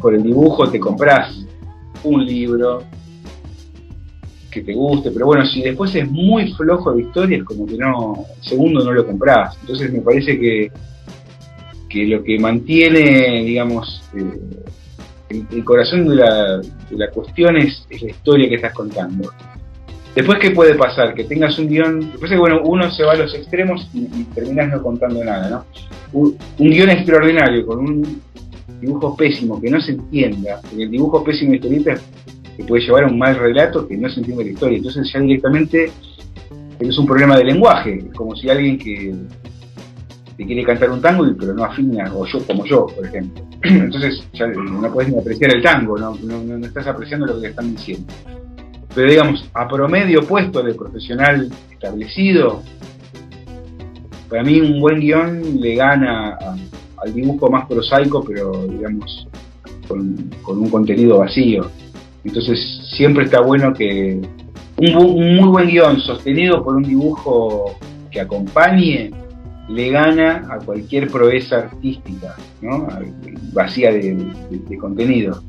por 0.00 0.14
el 0.14 0.22
dibujo 0.22 0.70
te 0.70 0.80
compras 0.80 1.36
un 2.02 2.24
libro, 2.24 2.82
que 4.56 4.62
te 4.62 4.72
guste, 4.72 5.10
pero 5.10 5.26
bueno, 5.26 5.44
si 5.44 5.60
después 5.60 5.94
es 5.94 6.10
muy 6.10 6.52
flojo 6.54 6.92
de 6.92 7.02
historia, 7.02 7.36
es 7.36 7.44
como 7.44 7.66
que 7.66 7.76
no, 7.76 8.24
segundo 8.40 8.82
no 8.82 8.92
lo 8.92 9.06
compras. 9.06 9.54
Entonces 9.60 9.92
me 9.92 10.00
parece 10.00 10.38
que, 10.38 10.72
que 11.90 12.06
lo 12.06 12.22
que 12.24 12.38
mantiene, 12.38 13.44
digamos, 13.44 14.02
eh, 14.14 15.44
el, 15.50 15.64
corazón 15.64 16.08
de 16.08 16.16
la, 16.16 16.58
de 16.58 16.96
la 16.96 17.10
cuestión 17.10 17.58
es, 17.58 17.86
la 17.90 18.10
historia 18.10 18.48
que 18.48 18.54
estás 18.54 18.72
contando. 18.72 19.30
Después, 20.16 20.38
¿qué 20.38 20.50
puede 20.50 20.74
pasar? 20.76 21.12
Que 21.12 21.24
tengas 21.24 21.58
un 21.58 21.68
guion. 21.68 22.00
Después, 22.00 22.38
bueno, 22.38 22.62
uno 22.64 22.90
se 22.90 23.04
va 23.04 23.12
a 23.12 23.16
los 23.16 23.34
extremos 23.34 23.86
y, 23.92 24.24
terminas 24.34 24.70
no 24.70 24.82
contando 24.82 25.22
nada, 25.22 25.50
¿no? 25.50 25.64
Un, 26.14 26.38
guion 26.56 26.88
extraordinario 26.88 27.66
con 27.66 27.80
un 27.80 28.22
dibujo 28.80 29.14
pésimo 29.14 29.60
que 29.60 29.70
no 29.70 29.78
se 29.78 29.92
entienda. 29.92 30.62
el 30.76 30.90
dibujo 30.90 31.22
pésimo 31.22 31.50
de 31.50 31.56
historieta 31.56 31.94
que 32.56 32.64
puede 32.64 32.82
llevar 32.82 33.04
a 33.04 33.08
un 33.08 33.18
mal 33.18 33.36
relato 33.36 33.86
que 33.86 33.98
no 33.98 34.08
se 34.08 34.20
entiende 34.20 34.44
la 34.44 34.50
historia. 34.52 34.78
Entonces 34.78 35.12
ya 35.12 35.20
directamente 35.20 35.92
es 36.80 36.98
un 36.98 37.06
problema 37.06 37.36
de 37.36 37.44
lenguaje, 37.44 37.98
es 37.98 38.14
como 38.14 38.34
si 38.36 38.48
alguien 38.48 38.78
que 38.78 39.14
te 40.38 40.46
quiere 40.46 40.64
cantar 40.64 40.90
un 40.90 41.02
tango 41.02 41.26
pero 41.38 41.52
no 41.52 41.64
afina, 41.64 42.10
o 42.14 42.24
yo 42.24 42.38
como 42.46 42.64
yo, 42.64 42.86
por 42.86 43.04
ejemplo. 43.04 43.44
Entonces 43.62 44.26
ya 44.32 44.46
no 44.46 44.90
puedes 44.90 45.12
ni 45.12 45.18
apreciar 45.18 45.54
el 45.54 45.62
tango, 45.62 45.98
no, 45.98 46.16
no, 46.22 46.66
estás 46.66 46.86
apreciando 46.86 47.26
lo 47.26 47.34
que 47.34 47.42
te 47.42 47.48
están 47.48 47.76
diciendo. 47.76 48.10
Pero 48.96 49.10
digamos, 49.10 49.46
a 49.52 49.68
promedio 49.68 50.26
puesto 50.26 50.62
de 50.62 50.72
profesional 50.72 51.52
establecido, 51.70 52.62
para 54.30 54.42
mí 54.42 54.58
un 54.58 54.80
buen 54.80 55.00
guion 55.00 55.60
le 55.60 55.74
gana 55.74 56.38
al 56.96 57.14
dibujo 57.14 57.50
más 57.50 57.66
prosaico, 57.66 58.24
pero 58.24 58.66
digamos, 58.66 59.28
con, 59.86 60.30
un 60.46 60.70
contenido 60.70 61.18
vacío. 61.18 61.70
Entonces 62.24 62.58
siempre 62.96 63.26
está 63.26 63.42
bueno 63.42 63.74
que 63.74 64.18
un, 64.78 65.36
muy 65.36 65.48
buen 65.50 65.68
guion 65.68 66.00
sostenido 66.00 66.64
por 66.64 66.76
un 66.76 66.82
dibujo 66.82 67.76
que 68.10 68.22
acompañe 68.22 69.10
le 69.68 69.90
gana 69.90 70.46
a 70.50 70.56
cualquier 70.58 71.10
proeza 71.10 71.56
artística, 71.58 72.34
¿no? 72.62 72.88
vacía 73.52 73.92
de, 73.92 74.16
contenido. 74.80 75.42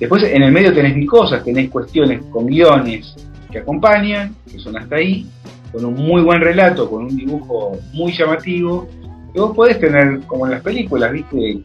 Después 0.00 0.22
en 0.24 0.42
el 0.42 0.50
medio 0.50 0.72
tenés 0.72 0.96
mil 0.96 1.06
cosas, 1.06 1.44
tenés 1.44 1.68
cuestiones 1.68 2.24
con 2.32 2.46
guiones 2.46 3.14
que 3.52 3.58
acompañan, 3.58 4.34
que 4.50 4.58
son 4.58 4.76
hasta 4.78 4.96
ahí, 4.96 5.26
con 5.70 5.84
un 5.84 5.94
muy 5.94 6.22
buen 6.22 6.40
relato, 6.40 6.88
con 6.88 7.04
un 7.04 7.14
dibujo 7.14 7.76
muy 7.92 8.10
llamativo, 8.12 8.88
que 9.32 9.40
vos 9.40 9.54
podés 9.54 9.78
tener, 9.78 10.20
como 10.20 10.46
en 10.46 10.52
las 10.52 10.62
películas, 10.62 11.12
¿viste? 11.12 11.60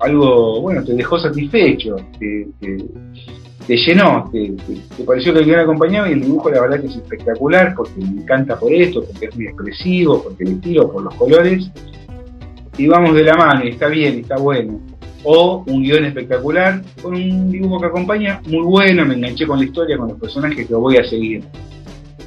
Algo, 0.00 0.60
bueno, 0.60 0.84
te 0.84 0.92
dejó 0.92 1.18
satisfecho, 1.18 1.96
te, 2.18 3.76
llenó, 3.76 4.28
te, 4.30 4.52
pareció 5.04 5.32
que 5.32 5.38
el 5.38 5.46
guion 5.46 5.60
acompañaba 5.60 6.10
y 6.10 6.12
el 6.12 6.20
dibujo 6.20 6.50
la 6.50 6.60
verdad 6.60 6.80
que 6.80 6.88
es 6.88 6.96
espectacular 6.96 7.74
porque 7.74 8.00
me 8.00 8.20
encanta 8.20 8.58
por 8.58 8.70
esto, 8.70 9.02
porque 9.02 9.26
es 9.26 9.36
muy 9.36 9.46
expresivo, 9.46 10.22
porque 10.22 10.44
el 10.44 10.52
estilo, 10.54 10.92
por 10.92 11.04
los 11.04 11.14
colores, 11.14 11.70
y 12.76 12.86
vamos 12.86 13.14
de 13.14 13.22
la 13.22 13.34
mano 13.34 13.64
y 13.64 13.68
está 13.68 13.86
bien, 13.86 14.18
está 14.18 14.36
bueno. 14.36 14.91
O 15.24 15.64
un 15.66 15.82
guion 15.82 16.04
espectacular 16.04 16.82
con 17.00 17.14
un 17.14 17.50
dibujo 17.50 17.80
que 17.80 17.86
acompaña, 17.86 18.40
muy 18.46 18.64
bueno, 18.64 19.04
me 19.06 19.14
enganché 19.14 19.46
con 19.46 19.58
la 19.58 19.64
historia, 19.64 19.96
con 19.96 20.08
los 20.08 20.18
personajes 20.18 20.66
que 20.66 20.74
voy 20.74 20.96
a 20.96 21.04
seguir. 21.04 21.44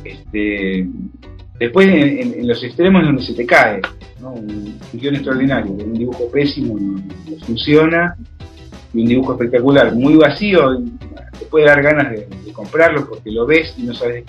Este, 0.04 0.88
después 1.60 1.88
en, 1.88 2.48
los 2.48 2.64
extremos 2.64 3.04
donde 3.04 3.24
se 3.24 3.34
te 3.34 3.46
cae, 3.46 3.82
un, 4.22 4.80
guion 4.94 5.16
extraordinario, 5.16 5.72
un 5.72 5.94
dibujo 5.94 6.30
pésimo 6.32 6.78
no, 6.80 7.38
funciona, 7.46 8.16
y 8.94 9.02
un 9.02 9.08
dibujo 9.08 9.34
espectacular, 9.34 9.94
muy 9.94 10.16
vacío, 10.16 10.78
te 11.38 11.46
puede 11.46 11.66
dar 11.66 11.82
ganas 11.82 12.12
de, 12.12 12.28
comprarlo 12.54 13.06
porque 13.10 13.32
lo 13.32 13.46
ves 13.46 13.76
y 13.78 13.84
no 13.84 13.94
sabes 13.94 14.24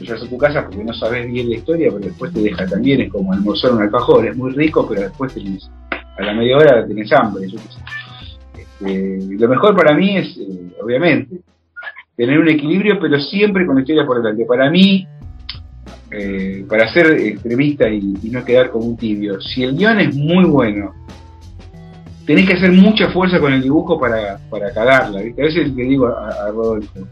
llegas 0.00 0.22
a 0.22 0.26
tu 0.26 0.38
casa 0.38 0.64
porque 0.64 0.82
no 0.82 0.94
sabes 0.94 1.30
bien 1.30 1.50
la 1.50 1.56
historia, 1.56 1.90
pero 1.92 2.06
después 2.06 2.32
te 2.32 2.40
deja 2.40 2.66
también, 2.66 3.02
es 3.02 3.12
como 3.12 3.32
almorzar 3.32 3.72
un 3.72 3.82
alfajor, 3.82 4.26
es 4.26 4.34
muy 4.34 4.52
rico, 4.52 4.86
pero 4.88 5.02
después 5.02 5.34
tenés, 5.34 5.70
a 6.16 6.22
la 6.22 6.34
media 6.34 6.56
hora 6.56 6.86
tenés 6.86 7.12
hambre. 7.12 7.46
Este, 8.56 9.18
lo 9.38 9.48
mejor 9.48 9.76
para 9.76 9.94
mí 9.94 10.16
es, 10.16 10.36
eh, 10.36 10.72
obviamente, 10.82 11.40
tener 12.16 12.38
un 12.38 12.48
equilibrio, 12.48 12.98
pero 13.00 13.18
siempre 13.18 13.66
con 13.66 13.76
la 13.76 13.82
historia 13.82 14.06
por 14.06 14.22
delante. 14.22 14.44
Para 14.44 14.70
mí, 14.70 15.06
eh, 16.10 16.64
para 16.68 16.92
ser 16.92 17.06
extremista 17.12 17.88
y, 17.88 18.00
no 18.30 18.44
quedar 18.44 18.70
como 18.70 18.86
un 18.86 18.96
tibio, 18.96 19.40
si 19.40 19.64
el 19.64 19.76
guion 19.76 20.00
es 20.00 20.14
muy 20.14 20.44
bueno, 20.44 20.92
tenés 22.26 22.48
que 22.48 22.54
hacer 22.54 22.72
mucha 22.72 23.10
fuerza 23.10 23.40
con 23.40 23.52
el 23.52 23.62
dibujo 23.62 23.98
para, 23.98 24.38
para 24.50 24.72
cagarla. 24.72 25.20
A 25.20 25.22
veces 25.22 25.74
le 25.74 25.84
digo 25.84 26.06
a, 26.06 26.48
Rodolfo, 26.50 27.08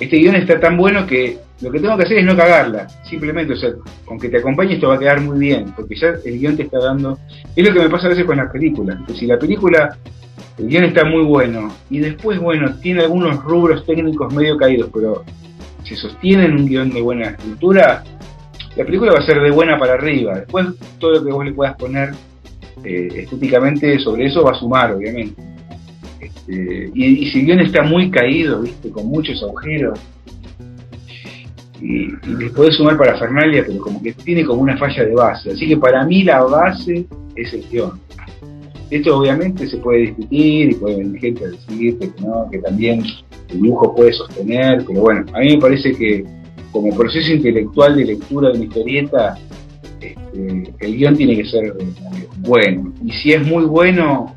este 0.00 0.16
guion 0.16 0.36
está 0.36 0.60
tan 0.60 0.76
bueno 0.76 1.06
que 1.06 1.38
lo 1.60 1.70
que 1.70 1.80
tengo 1.80 1.96
que 1.96 2.04
hacer 2.04 2.18
es 2.18 2.24
no 2.24 2.36
cagarla, 2.36 2.86
simplemente, 3.04 3.52
o 3.52 3.56
sea, 3.56 3.70
con 4.04 4.18
que 4.18 4.28
te 4.28 4.38
acompañe 4.38 4.74
esto 4.74 4.88
va 4.88 4.94
a 4.94 4.98
quedar 4.98 5.20
muy 5.20 5.38
bien, 5.38 5.72
porque 5.74 5.96
ya 5.96 6.14
el 6.24 6.38
guion 6.38 6.56
te 6.56 6.62
está 6.62 6.78
dando... 6.78 7.18
Es 7.56 7.66
lo 7.66 7.74
que 7.74 7.80
me 7.80 7.90
pasa 7.90 8.06
a 8.06 8.10
veces 8.10 8.24
con 8.24 8.36
las 8.36 8.50
películas, 8.52 8.98
que 9.06 9.14
si 9.14 9.26
la 9.26 9.38
película, 9.38 9.96
el 10.56 10.68
guion 10.68 10.84
está 10.84 11.04
muy 11.04 11.24
bueno, 11.24 11.72
y 11.90 11.98
después, 11.98 12.38
bueno, 12.38 12.76
tiene 12.80 13.02
algunos 13.02 13.42
rubros 13.42 13.84
técnicos 13.84 14.32
medio 14.32 14.56
caídos, 14.56 14.88
pero 14.94 15.24
si 15.82 15.96
sostienen 15.96 16.52
un 16.52 16.66
guion 16.66 16.90
de 16.90 17.00
buena 17.00 17.30
escritura, 17.30 18.04
la 18.76 18.84
película 18.84 19.12
va 19.12 19.18
a 19.18 19.26
ser 19.26 19.40
de 19.40 19.50
buena 19.50 19.78
para 19.78 19.94
arriba. 19.94 20.36
Después 20.36 20.66
todo 20.98 21.14
lo 21.14 21.24
que 21.24 21.32
vos 21.32 21.44
le 21.44 21.52
puedas 21.52 21.74
poner 21.76 22.10
eh, 22.84 23.08
estéticamente 23.16 23.98
sobre 23.98 24.26
eso 24.26 24.44
va 24.44 24.52
a 24.52 24.54
sumar, 24.54 24.92
obviamente. 24.92 25.47
Este, 26.48 26.90
y, 26.94 27.30
si 27.30 27.42
guion 27.42 27.60
está 27.60 27.82
muy 27.82 28.10
caído, 28.10 28.62
viste, 28.62 28.90
con 28.90 29.06
muchos 29.06 29.42
agujeros, 29.42 29.98
y, 31.80 32.06
y 32.06 32.36
les 32.38 32.50
podés 32.52 32.74
sumar 32.76 32.96
para 32.96 33.18
Fernalia, 33.18 33.64
pero 33.66 33.78
como 33.80 34.02
que 34.02 34.12
tiene 34.12 34.44
como 34.44 34.62
una 34.62 34.76
falla 34.78 35.04
de 35.04 35.14
base. 35.14 35.52
Así 35.52 35.68
que 35.68 35.76
para 35.76 36.04
mí 36.04 36.24
la 36.24 36.42
base 36.42 37.06
es 37.36 37.52
el 37.52 37.68
guion. 37.70 38.00
Esto 38.90 39.18
obviamente 39.18 39.66
se 39.68 39.76
puede 39.76 40.00
discutir 40.00 40.70
y 40.70 40.74
puede 40.74 40.96
venir 40.96 41.20
gente 41.20 41.44
a 41.44 41.48
decir 41.48 41.98
que, 41.98 42.10
no, 42.22 42.48
que 42.50 42.58
también 42.58 43.04
el 43.50 43.60
dibujo 43.60 43.94
puede 43.94 44.12
sostener, 44.14 44.82
pero 44.86 45.02
bueno, 45.02 45.26
a 45.34 45.40
mí 45.40 45.54
me 45.54 45.58
parece 45.58 45.92
que 45.92 46.24
como 46.72 46.96
proceso 46.96 47.30
intelectual 47.30 47.96
de 47.96 48.06
lectura 48.06 48.48
de 48.50 48.56
una 48.56 48.64
historieta, 48.64 49.38
este, 50.00 50.72
el 50.80 50.96
guion 50.96 51.16
tiene 51.16 51.36
que 51.36 51.44
ser 51.44 51.74
bueno. 52.38 52.92
Y 53.04 53.12
si 53.12 53.32
es 53.32 53.46
muy 53.46 53.64
bueno, 53.64 54.34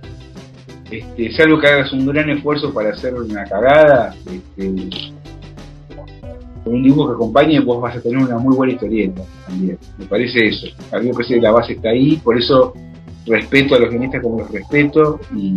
este, 0.92 1.32
salvo 1.32 1.60
que 1.60 1.68
hagas 1.68 1.94
un 1.94 2.06
gran 2.06 2.30
esfuerzo 2.30 2.74
para 2.74 2.90
hacer 2.90 3.14
una 3.14 3.46
cagada, 3.46 4.14
este, 4.26 4.90
con 6.64 6.76
un 6.76 6.84
dibujo 6.84 7.08
que 7.08 7.16
acompañe, 7.16 7.60
vos 7.62 7.82
vas 7.82 7.96
a 7.96 8.02
tener 8.02 8.18
una 8.18 8.38
muy 8.38 8.56
buena 8.56 8.74
historieta 8.74 9.22
también. 9.48 9.78
Me 9.98 10.06
parece 10.06 10.48
eso. 10.48 10.68
A 10.92 11.00
mí 11.00 11.10
me 11.10 11.26
que 11.26 11.42
la 11.42 11.52
base 11.52 11.74
está 11.74 11.90
ahí, 11.90 12.18
por 12.18 12.38
eso 12.38 12.74
respeto 13.26 13.76
a 13.76 13.80
los 13.80 13.90
guionistas 13.90 14.22
como 14.22 14.40
los 14.40 14.52
respeto 14.52 15.20
y, 15.36 15.52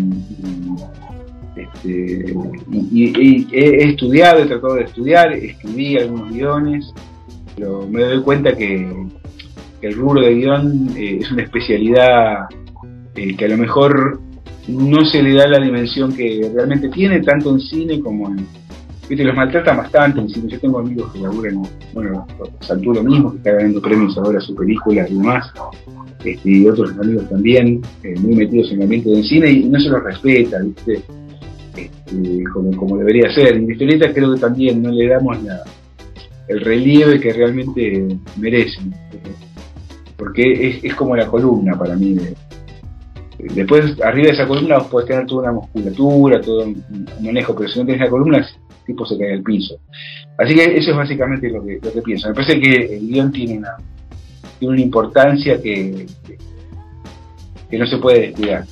este, 1.56 2.34
he 3.52 3.90
estudiado, 3.90 4.42
he 4.42 4.46
tratado 4.46 4.74
de 4.74 4.84
estudiar, 4.84 5.32
escribí 5.32 5.96
algunos 5.96 6.30
guiones, 6.32 6.92
pero 7.56 7.86
me 7.88 8.02
doy 8.02 8.22
cuenta 8.22 8.56
que, 8.56 8.90
el 9.82 9.94
rubro 9.96 10.22
de 10.22 10.34
guion 10.34 10.96
eh, 10.96 11.18
es 11.20 11.30
una 11.30 11.42
especialidad 11.42 12.46
eh, 13.16 13.36
que 13.36 13.44
a 13.44 13.48
lo 13.48 13.58
mejor 13.58 14.18
no 14.68 15.04
se 15.04 15.22
le 15.22 15.34
da 15.34 15.46
la 15.46 15.64
dimensión 15.64 16.14
que 16.14 16.50
realmente 16.54 16.88
tiene, 16.88 17.20
tanto 17.20 17.50
en 17.50 17.60
cine 17.60 18.00
como 18.00 18.28
en... 18.28 18.46
Viste, 19.08 19.22
los 19.22 19.36
maltratan 19.36 19.76
bastante 19.76 20.20
en 20.20 20.28
cine. 20.30 20.48
Yo 20.48 20.60
tengo 20.60 20.78
amigos 20.78 21.12
que 21.12 21.18
laburan, 21.20 21.62
bueno, 21.92 22.26
Santuro 22.60 23.02
mismo, 23.02 23.32
que 23.32 23.38
está 23.38 23.52
ganando 23.52 23.82
premios 23.82 24.16
ahora 24.16 24.38
a 24.38 24.42
su 24.42 24.54
película 24.54 25.06
y 25.08 25.14
demás, 25.14 25.52
este, 26.24 26.50
y 26.50 26.66
otros 26.66 26.90
amigos 26.98 27.28
también, 27.28 27.82
eh, 28.02 28.14
muy 28.18 28.34
metidos 28.34 28.70
en 28.70 28.78
el 28.78 28.82
ambiente 28.84 29.10
del 29.10 29.24
cine, 29.24 29.50
y 29.50 29.64
no 29.64 29.78
se 29.78 29.90
los 29.90 30.02
respeta, 30.02 30.58
¿viste? 30.62 31.02
Este, 31.76 32.44
como, 32.52 32.96
debería 32.98 33.32
ser. 33.34 33.56
En 33.56 33.66
la 33.66 33.72
historieta 33.72 34.12
creo 34.12 34.34
que 34.34 34.40
también 34.40 34.82
no 34.82 34.90
le 34.90 35.08
damos 35.08 35.38
el 36.48 36.60
relieve 36.60 37.20
que 37.20 37.32
realmente 37.32 38.06
merecen, 38.38 38.94
porque 40.16 40.80
es, 40.82 40.94
como 40.94 41.16
la 41.16 41.26
columna 41.26 41.76
para 41.78 41.96
mí. 41.96 42.16
Después, 43.52 44.00
arriba 44.02 44.28
de 44.28 44.34
esa 44.34 44.46
columna 44.46 44.78
vos 44.78 44.88
podés 44.88 45.08
tener 45.08 45.26
toda 45.26 45.42
una 45.42 45.52
musculatura, 45.52 46.40
todo 46.40 46.64
un 46.64 47.06
manejo, 47.20 47.54
pero 47.54 47.68
si 47.68 47.78
no 47.78 47.86
tenés 47.86 48.00
la 48.00 48.10
columna, 48.10 48.38
el 48.38 48.46
tipo 48.86 49.04
se 49.04 49.18
cae 49.18 49.34
al 49.34 49.42
piso. 49.42 49.78
Así 50.38 50.54
que 50.54 50.76
eso 50.76 50.90
es 50.90 50.96
básicamente 50.96 51.50
lo 51.50 51.64
que, 51.64 51.78
lo 51.82 51.92
que 51.92 52.02
pienso. 52.02 52.28
Me 52.28 52.34
parece 52.34 52.60
que 52.60 52.96
el 52.96 53.06
guion 53.06 53.32
tiene 53.32 53.58
una, 53.58 53.76
tiene 54.58 54.74
una 54.74 54.82
importancia 54.82 55.60
que, 55.60 56.06
que 57.70 57.78
no 57.78 57.86
se 57.86 57.98
puede 57.98 58.20
descuidar. 58.20 58.64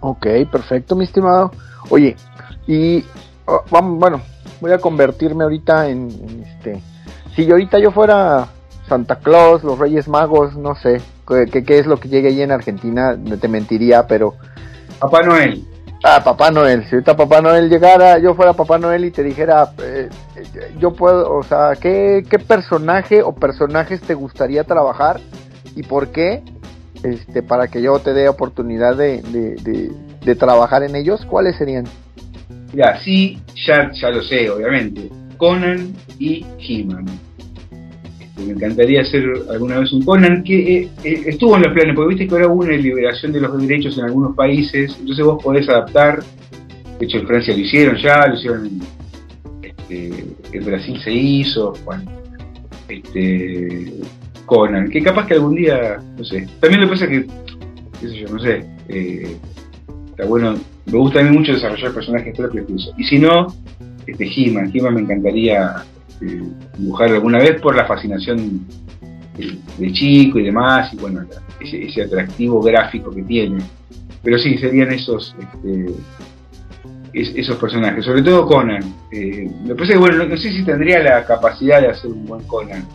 Ok, 0.00 0.26
perfecto, 0.50 0.96
mi 0.96 1.04
estimado. 1.04 1.52
Oye, 1.88 2.16
y 2.66 3.04
oh, 3.46 3.62
vamos, 3.70 3.98
bueno, 3.98 4.20
voy 4.60 4.72
a 4.72 4.78
convertirme 4.78 5.44
ahorita 5.44 5.88
en, 5.88 6.08
este. 6.44 6.82
Si 7.36 7.48
ahorita 7.50 7.78
yo 7.78 7.92
fuera 7.92 8.48
Santa 8.88 9.16
Claus, 9.16 9.62
los 9.64 9.78
Reyes 9.78 10.08
Magos, 10.08 10.56
no 10.56 10.74
sé 10.74 11.00
qué, 11.26 11.64
qué 11.64 11.78
es 11.78 11.86
lo 11.86 11.98
que 11.98 12.08
llegue 12.08 12.28
ahí 12.28 12.42
en 12.42 12.52
Argentina, 12.52 13.16
te 13.40 13.48
mentiría, 13.48 14.06
pero. 14.06 14.34
Papá 14.98 15.22
Noel. 15.22 15.64
Ah, 16.04 16.20
Papá 16.24 16.50
Noel. 16.50 16.84
Si 16.84 16.96
ahorita 16.96 17.16
Papá 17.16 17.40
Noel 17.40 17.68
llegara, 17.68 18.18
yo 18.18 18.34
fuera 18.34 18.52
Papá 18.54 18.78
Noel 18.78 19.04
y 19.04 19.10
te 19.10 19.22
dijera, 19.22 19.70
eh, 19.82 20.08
yo 20.78 20.92
puedo, 20.92 21.32
o 21.32 21.42
sea, 21.42 21.72
¿qué, 21.80 22.24
¿qué 22.28 22.38
personaje 22.38 23.22
o 23.22 23.34
personajes 23.34 24.00
te 24.00 24.14
gustaría 24.14 24.64
trabajar 24.64 25.20
y 25.76 25.84
por 25.84 26.08
qué? 26.08 26.42
este, 27.02 27.42
para 27.42 27.68
que 27.68 27.82
yo 27.82 27.98
te 27.98 28.12
dé 28.12 28.28
oportunidad 28.28 28.96
de, 28.96 29.22
de, 29.22 30.34
trabajar 30.36 30.82
en 30.82 30.96
ellos, 30.96 31.24
¿cuáles 31.26 31.56
serían? 31.56 31.84
Ya, 32.72 32.98
sí, 33.00 33.38
ya, 33.66 33.90
ya 33.92 34.10
lo 34.10 34.22
sé, 34.22 34.48
obviamente. 34.48 35.10
Conan 35.36 35.94
y 36.18 36.46
He-Man. 36.58 37.06
Me 38.46 38.52
encantaría 38.52 39.02
hacer 39.02 39.24
alguna 39.50 39.78
vez 39.78 39.92
un 39.92 40.02
Conan 40.04 40.42
que 40.42 40.82
eh, 40.82 40.88
eh, 41.04 41.22
estuvo 41.26 41.56
en 41.56 41.62
los 41.62 41.72
planes, 41.72 41.94
porque 41.94 42.14
viste 42.14 42.28
que 42.28 42.34
ahora 42.34 42.48
hubo 42.48 42.62
una 42.62 42.76
liberación 42.76 43.32
de 43.32 43.40
los 43.40 43.60
derechos 43.60 43.98
en 43.98 44.04
algunos 44.04 44.34
países, 44.34 44.96
entonces 44.98 45.24
vos 45.24 45.42
podés 45.42 45.68
adaptar. 45.68 46.22
De 46.98 47.06
hecho, 47.06 47.18
en 47.18 47.26
Francia 47.26 47.54
lo 47.54 47.60
hicieron 47.60 47.96
ya, 47.96 48.26
lo 48.26 48.34
hicieron 48.34 48.66
en, 48.66 48.82
este, 49.62 50.60
Brasil 50.60 51.00
se 51.02 51.12
hizo, 51.12 51.72
este, 52.88 53.92
Conan, 54.46 54.88
que 54.90 55.02
capaz 55.02 55.26
que 55.26 55.34
algún 55.34 55.54
día, 55.54 56.00
no 56.16 56.24
sé, 56.24 56.46
también 56.60 56.82
lo 56.82 56.86
que 56.86 56.92
pasa 56.92 57.08
que, 57.08 57.26
qué 58.00 58.08
sé 58.08 58.16
yo, 58.18 58.28
no 58.28 58.38
sé, 58.38 58.64
eh, 58.88 59.36
está 60.10 60.24
bueno, 60.26 60.54
me 60.86 60.98
gusta 60.98 61.20
a 61.20 61.22
mí 61.22 61.36
mucho 61.36 61.52
desarrollar 61.52 61.92
personajes 61.92 62.36
propios 62.36 62.92
Y 62.96 63.04
si 63.04 63.18
no, 63.18 63.46
este 64.06 64.24
He-Man, 64.24 64.70
He-Man 64.74 64.94
me 64.94 65.00
encantaría 65.02 65.84
este, 66.22 66.42
dibujar 66.78 67.10
alguna 67.10 67.38
vez 67.38 67.60
por 67.60 67.74
la 67.74 67.86
fascinación 67.86 68.66
de, 69.78 69.92
chico 69.92 70.38
y 70.38 70.44
demás, 70.44 70.92
y 70.92 70.96
bueno, 70.96 71.22
ese, 71.60 72.02
atractivo 72.02 72.60
gráfico 72.60 73.10
que 73.10 73.22
tiene. 73.22 73.62
Pero 74.22 74.38
sí, 74.38 74.56
serían 74.58 74.92
esos 74.92 75.34
este, 75.38 75.94
esos 77.12 77.56
personajes, 77.56 78.04
sobre 78.04 78.22
todo 78.22 78.46
Conan. 78.46 78.82
Eh, 79.10 79.50
me 79.64 79.74
parece 79.74 79.94
que, 79.94 79.98
bueno, 79.98 80.24
no 80.24 80.36
sé 80.36 80.52
si 80.52 80.64
tendría 80.64 81.00
la 81.00 81.24
capacidad 81.24 81.80
de 81.80 81.88
hacer 81.88 82.10
un 82.10 82.24
buen 82.24 82.42
Conan, 82.46 82.86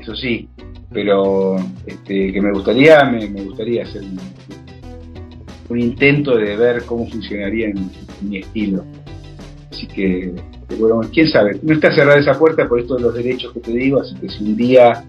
eso 0.00 0.14
sí, 0.14 0.48
pero 0.92 1.56
este, 1.86 2.32
que 2.32 2.40
me 2.40 2.52
gustaría, 2.52 3.04
me, 3.04 3.26
gustaría 3.26 3.82
hacer 3.82 4.02
un, 5.68 5.78
intento 5.78 6.36
de 6.36 6.56
ver 6.56 6.84
cómo 6.84 7.08
funcionaría 7.08 7.68
en, 7.68 7.90
mi 8.22 8.38
estilo. 8.38 8.84
Así 9.70 9.86
que, 9.88 10.32
bueno, 10.78 11.00
quién 11.12 11.28
sabe, 11.28 11.58
no 11.62 11.74
está 11.74 11.94
cerrada 11.94 12.18
esa 12.18 12.38
puerta 12.38 12.68
por 12.68 12.80
estos 12.80 13.00
los 13.00 13.14
derechos 13.14 13.52
que 13.52 13.60
te 13.60 13.70
digo, 13.72 14.00
así 14.00 14.14
que 14.16 14.28
si 14.28 14.44
un 14.44 14.56
día 14.56 15.04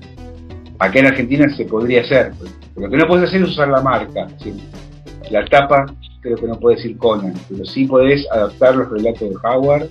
acá 0.79 0.99
en 0.99 1.07
Argentina 1.07 1.47
se 1.55 1.65
podría 1.65 2.01
hacer, 2.01 2.31
pues, 2.37 2.53
lo 2.75 2.89
que 2.89 2.97
no 2.97 3.07
puedes 3.07 3.27
hacer 3.27 3.41
es 3.41 3.49
usar 3.49 3.69
la 3.69 3.81
marca, 3.81 4.27
la 5.31 5.45
tapa 5.45 5.85
creo 6.21 6.37
que 6.37 6.47
no 6.47 6.59
puedes 6.59 6.83
ir 6.85 6.97
Conan, 6.97 7.33
pero 7.49 7.65
sí 7.65 7.85
podés 7.85 8.25
adaptar 8.31 8.75
los 8.75 8.89
relatos 8.89 9.29
de 9.29 9.35
Howard, 9.43 9.87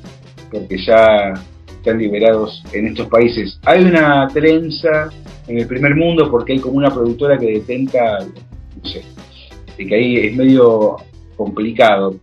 porque 0.51 0.79
ya 0.79 1.35
están 1.69 1.99
liberados 1.99 2.63
en 2.73 2.89
estos 2.89 3.09
países. 3.09 3.59
Hay 3.65 3.85
una 3.85 4.29
trenza 4.29 5.11
en 5.49 5.59
el 5.59 5.67
primer 5.67 5.95
mundo 5.95 6.31
porque 6.31 6.55
hay 6.55 6.59
como 6.59 6.77
una 6.77 6.93
productora 6.93 7.39
que 7.39 7.47
detenta, 7.47 8.19
no 8.21 8.89
sé, 8.89 9.03
de 9.77 9.87
que 9.87 9.95
ahí 9.95 10.17
es 10.27 10.37
medio 10.37 10.97
complicado 11.37 12.17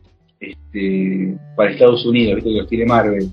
este, 0.51 1.37
para 1.55 1.71
Estados 1.71 2.05
Unidos, 2.05 2.35
¿viste? 2.35 2.49
que 2.51 2.57
los 2.57 2.67
tiene 2.67 2.85
Marvel. 2.85 3.29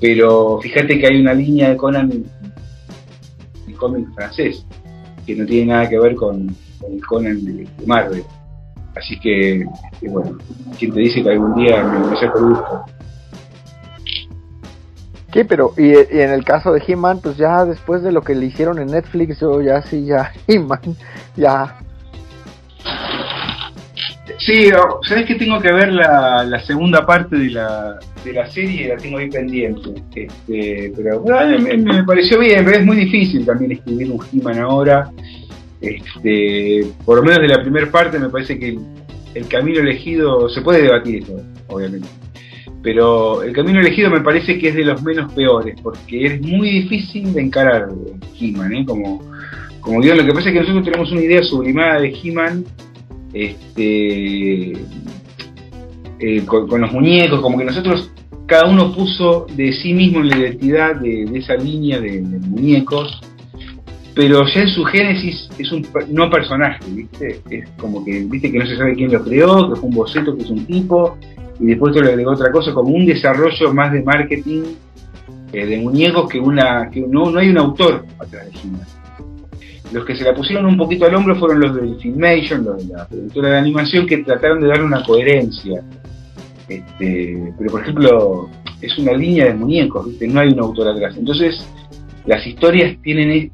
Pero 0.00 0.58
fíjate 0.60 0.98
que 0.98 1.06
hay 1.06 1.20
una 1.20 1.34
línea 1.34 1.70
de 1.70 1.76
Conan 1.76 2.10
en 2.10 2.24
el 3.68 3.74
cómic 3.74 4.06
francés, 4.14 4.64
que 5.26 5.34
no 5.34 5.46
tiene 5.46 5.72
nada 5.72 5.88
que 5.88 5.98
ver 5.98 6.14
con, 6.14 6.54
el 6.90 7.06
Conan 7.06 7.44
de, 7.44 7.66
Marvel. 7.86 8.22
Así 8.96 9.18
que, 9.18 9.64
este, 9.92 10.08
bueno, 10.08 10.38
quien 10.78 10.92
te 10.92 11.00
dice 11.00 11.22
que 11.22 11.30
algún 11.30 11.54
día 11.54 11.82
me, 11.82 12.10
me 12.10 12.16
saco 12.16 12.48
gusto 12.48 12.84
Sí, 15.34 15.42
pero 15.42 15.74
y, 15.76 15.92
en 15.92 16.30
el 16.30 16.44
caso 16.44 16.72
de 16.72 16.82
He-Man, 16.86 17.18
pues 17.20 17.36
ya 17.36 17.64
después 17.64 18.02
de 18.02 18.12
lo 18.12 18.22
que 18.22 18.36
le 18.36 18.46
hicieron 18.46 18.78
en 18.78 18.86
Netflix, 18.86 19.40
yo 19.40 19.60
ya 19.60 19.82
sí, 19.82 20.04
ya 20.06 20.32
He-Man, 20.46 20.96
ya. 21.36 21.80
Sí, 24.38 24.70
sabes 25.02 25.26
que 25.26 25.36
tengo 25.36 25.60
que 25.60 25.72
ver 25.72 25.92
la, 25.92 26.60
segunda 26.66 27.06
parte 27.06 27.36
de 27.36 27.50
la, 27.50 27.98
de 28.24 28.32
la 28.32 28.46
serie, 28.50 28.88
la 28.88 28.96
tengo 28.96 29.18
ahí 29.18 29.30
pendiente. 29.30 29.90
Este, 30.14 30.92
pero 30.96 31.22
me, 31.24 32.04
pareció 32.04 32.40
bien, 32.40 32.64
pero 32.64 32.78
es 32.78 32.84
muy 32.84 32.96
difícil 32.96 33.46
también 33.46 33.72
escribir 33.72 34.10
un 34.10 34.20
He-Man 34.32 34.58
ahora. 34.58 35.10
Este, 35.80 36.86
por 37.04 37.18
lo 37.18 37.22
menos 37.22 37.40
de 37.40 37.48
la 37.48 37.62
primera 37.62 37.90
parte 37.90 38.18
me 38.18 38.28
parece 38.28 38.58
que 38.58 38.78
el, 39.34 39.48
camino 39.48 39.80
elegido, 39.80 40.48
se 40.48 40.62
puede 40.62 40.82
debatir 40.82 41.22
esto, 41.22 41.40
obviamente, 41.68 42.08
pero 42.82 43.42
el 43.42 43.52
camino 43.52 43.80
elegido 43.80 44.10
me 44.10 44.20
parece 44.20 44.58
que 44.58 44.68
es 44.68 44.74
de 44.74 44.84
los 44.84 45.02
menos 45.02 45.32
peores, 45.32 45.76
porque 45.82 46.26
es 46.26 46.40
muy 46.40 46.70
difícil 46.70 47.32
de 47.34 47.42
encarar 47.42 47.88
He-Man, 48.40 48.72
¿eh? 48.72 48.84
como, 48.86 49.20
como 49.80 50.02
lo 50.02 50.24
que 50.24 50.32
pasa 50.32 50.48
es 50.48 50.54
que 50.54 50.60
nosotros 50.60 50.84
tenemos 50.84 51.12
una 51.12 51.20
idea 51.20 51.42
sublimada 51.42 52.00
de 52.00 52.16
He-Man 52.22 52.64
este, 53.34 54.72
eh, 56.20 56.46
con, 56.46 56.80
los 56.80 56.92
muñecos, 56.92 57.40
como 57.40 57.58
que 57.58 57.64
nosotros, 57.64 58.10
cada 58.46 58.66
uno 58.70 58.94
puso 58.94 59.46
de 59.56 59.72
sí 59.72 59.92
mismo 59.92 60.22
la 60.22 60.38
identidad 60.38 60.96
de, 60.96 61.24
esa 61.34 61.56
línea 61.56 62.00
de, 62.00 62.20
muñecos, 62.20 63.20
pero 64.14 64.46
ya 64.46 64.62
en 64.62 64.68
su 64.68 64.84
génesis 64.84 65.48
es 65.58 65.72
un 65.72 65.84
no 66.10 66.30
personaje, 66.30 66.84
¿viste? 66.88 67.40
Es 67.50 67.68
como 67.70 68.04
que, 68.04 68.24
¿viste? 68.24 68.52
Que 68.52 68.58
no 68.60 68.66
se 68.66 68.76
sabe 68.76 68.94
quién 68.94 69.12
lo 69.12 69.24
creó, 69.24 69.72
que 69.72 69.80
fue 69.80 69.88
un 69.88 69.96
boceto, 69.96 70.36
que 70.36 70.44
es 70.44 70.50
un 70.50 70.64
tipo, 70.66 71.18
y 71.58 71.66
después 71.66 71.92
te 71.92 72.00
le 72.00 72.10
agregó 72.10 72.30
otra 72.30 72.52
cosa, 72.52 72.72
como 72.72 72.90
un 72.90 73.06
desarrollo 73.06 73.74
más 73.74 73.92
de 73.92 74.02
marketing 74.02 74.62
eh, 75.52 75.66
de 75.66 75.78
muñecos 75.78 76.28
que 76.30 76.38
una, 76.38 76.88
que 76.90 77.00
no, 77.00 77.28
no 77.30 77.40
hay 77.40 77.48
un 77.48 77.58
autor 77.58 78.06
atrás 78.20 78.46
de 78.46 78.52
Gina 78.52 78.86
los 79.94 80.04
que 80.04 80.16
se 80.16 80.24
la 80.24 80.34
pusieron 80.34 80.66
un 80.66 80.76
poquito 80.76 81.06
al 81.06 81.14
hombro 81.14 81.36
fueron 81.36 81.60
los 81.60 81.76
del 81.76 81.96
Filmation, 82.00 82.64
los 82.64 82.86
de 82.86 82.94
la 82.94 83.06
productora 83.06 83.50
de 83.50 83.58
animación, 83.58 84.06
que 84.06 84.18
trataron 84.18 84.60
de 84.60 84.66
darle 84.66 84.84
una 84.84 85.04
coherencia. 85.04 85.84
Este, 86.68 87.52
pero 87.56 87.70
por 87.70 87.82
ejemplo, 87.82 88.50
es 88.80 88.98
una 88.98 89.12
línea 89.12 89.46
de 89.46 89.54
muñecos, 89.54 90.08
no 90.20 90.40
hay 90.40 90.48
un 90.48 90.58
autor 90.58 90.88
atrás. 90.88 91.16
Entonces, 91.16 91.64
las 92.26 92.44
historias 92.44 93.00
tienen 93.02 93.52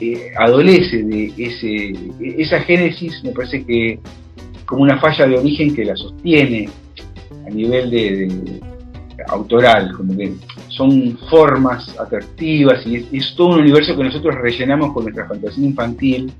eh, 0.00 0.30
adolece 0.38 1.02
de 1.04 1.32
ese 1.38 1.92
esa 2.20 2.60
génesis, 2.60 3.24
me 3.24 3.30
parece 3.30 3.64
que 3.64 3.98
como 4.66 4.82
una 4.82 5.00
falla 5.00 5.26
de 5.26 5.38
origen 5.38 5.74
que 5.74 5.86
la 5.86 5.96
sostiene 5.96 6.68
a 7.46 7.50
nivel 7.50 7.90
de 7.90 8.60
autoral, 9.26 9.92
como 9.92 10.16
que 10.16 10.34
son 10.68 11.18
formas 11.28 11.98
atractivas 11.98 12.86
y 12.86 13.06
es, 13.16 13.34
todo 13.36 13.48
un 13.48 13.60
universo 13.60 13.96
que 13.96 14.04
nosotros 14.04 14.34
rellenamos 14.36 14.92
con 14.92 15.04
nuestra 15.04 15.26
fantasía 15.26 15.66
infantil. 15.66 16.32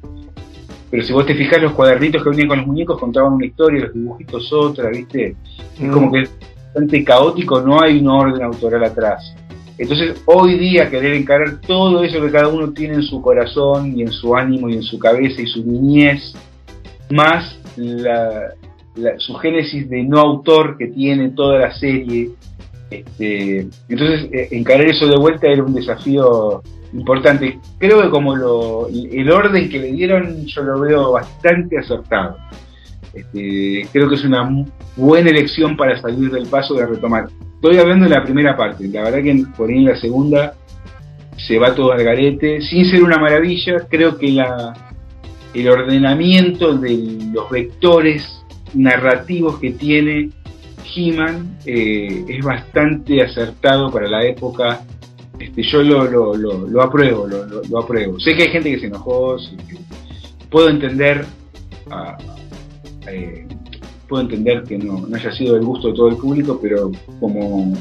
Pero 0.91 1.03
si 1.03 1.13
vos 1.13 1.27
te 1.27 1.35
fijas, 1.35 1.61
los 1.61 1.73
cuadernitos 1.73 2.23
que 2.23 2.31
venían 2.31 2.49
con 2.49 2.59
los 2.59 2.67
muñecos 2.67 2.99
contaban 2.99 3.35
una 3.35 3.47
historia, 3.47 3.85
los 3.85 3.95
dibujitos 3.95 4.53
otra, 4.53 4.89
¿viste? 4.89 5.37
Es 5.79 5.91
como 5.91 6.07
mm. 6.07 6.13
que 6.13 6.21
es 6.23 6.31
bastante 6.65 7.05
caótico, 7.05 7.61
no 7.61 7.83
hay 7.83 7.99
un 7.99 8.09
orden 8.09 8.43
autoral 8.43 8.85
atrás. 8.85 9.35
Entonces, 9.77 10.23
hoy 10.25 10.59
día 10.59 10.91
querer 10.91 11.15
encarar 11.15 11.61
todo 11.61 12.03
eso 12.03 12.21
que 12.21 12.31
cada 12.31 12.49
uno 12.49 12.71
tiene 12.73 12.95
en 12.95 13.03
su 13.03 13.21
corazón 13.21 13.97
y 13.97 14.03
en 14.03 14.11
su 14.11 14.35
ánimo 14.35 14.69
y 14.69 14.75
en 14.75 14.83
su 14.83 14.99
cabeza 14.99 15.43
y 15.43 15.47
su 15.47 15.65
niñez, 15.65 16.35
más 17.11 17.59
su 19.19 19.35
génesis 19.35 19.89
de 19.89 20.03
no 20.03 20.19
autor 20.19 20.77
que 20.77 20.89
tiene 20.89 21.31
toda 21.31 21.59
la 21.61 21.75
serie, 21.75 22.31
este, 22.91 23.69
entonces, 23.89 24.29
eh, 24.33 24.49
encarar 24.53 24.87
eso 24.87 25.07
de 25.07 25.19
vuelta 25.19 25.47
era 25.49 25.63
un 25.63 25.75
desafío 25.75 26.63
importante. 26.93 27.59
Creo 27.79 28.03
que 28.03 28.11
como 28.11 28.35
lo, 28.35 28.89
el 28.89 29.31
orden 29.31 29.69
que 29.69 29.79
le 29.79 29.93
dieron, 29.93 30.47
yo 30.47 30.63
lo 30.63 30.81
veo 30.81 31.13
bastante 31.13 31.79
acertado. 31.79 32.37
Este, 33.13 33.87
creo 33.93 34.09
que 34.09 34.15
es 34.15 34.25
una 34.25 34.49
buena 34.97 35.31
elección 35.31 35.77
para 35.77 36.01
salir 36.01 36.31
del 36.31 36.47
paso 36.47 36.75
de 36.75 36.87
retomar. 36.87 37.29
Estoy 37.55 37.79
hablando 37.79 38.05
de 38.05 38.15
la 38.15 38.23
primera 38.23 38.57
parte, 38.57 38.87
la 38.89 39.03
verdad 39.03 39.23
que 39.23 39.45
por 39.57 39.69
ahí 39.69 39.79
en 39.79 39.85
la 39.87 39.97
segunda 39.97 40.55
se 41.37 41.59
va 41.59 41.75
todo 41.75 41.93
al 41.93 42.03
garete, 42.05 42.61
sin 42.61 42.85
ser 42.91 43.03
una 43.03 43.19
maravilla, 43.19 43.87
creo 43.89 44.17
que 44.17 44.39
el 45.55 45.69
ordenamiento 45.69 46.77
de 46.77 47.19
los 47.33 47.51
vectores 47.51 48.45
narrativos 48.75 49.59
que 49.59 49.71
tiene 49.71 50.31
He-Man 50.95 51.59
eh, 51.65 52.25
es 52.29 52.45
bastante 52.45 53.23
acertado 53.23 53.91
para 53.91 54.09
la 54.09 54.25
época. 54.25 54.81
Este, 55.39 55.63
yo 55.63 55.83
lo, 55.83 56.35
lo, 56.35 56.83
apruebo, 56.83 57.27
lo, 57.27 57.79
apruebo. 57.79 58.19
Sé 58.19 58.35
que 58.35 58.45
hay 58.45 58.49
gente 58.51 58.71
que 58.73 58.81
se 58.81 58.87
enojó, 58.87 59.37
puedo 60.51 60.69
entender, 60.69 61.25
ah, 61.91 62.19
eh, 63.09 63.47
puedo 64.09 64.23
entender 64.23 64.65
que 64.65 64.79
no, 64.79 65.07
haya 65.15 65.31
sido 65.33 65.55
del 65.55 65.65
gusto 65.65 65.89
de 65.89 65.95
todo 65.95 66.09
el 66.09 66.17
público, 66.17 66.59
pero 66.61 66.91
como, 67.21 67.73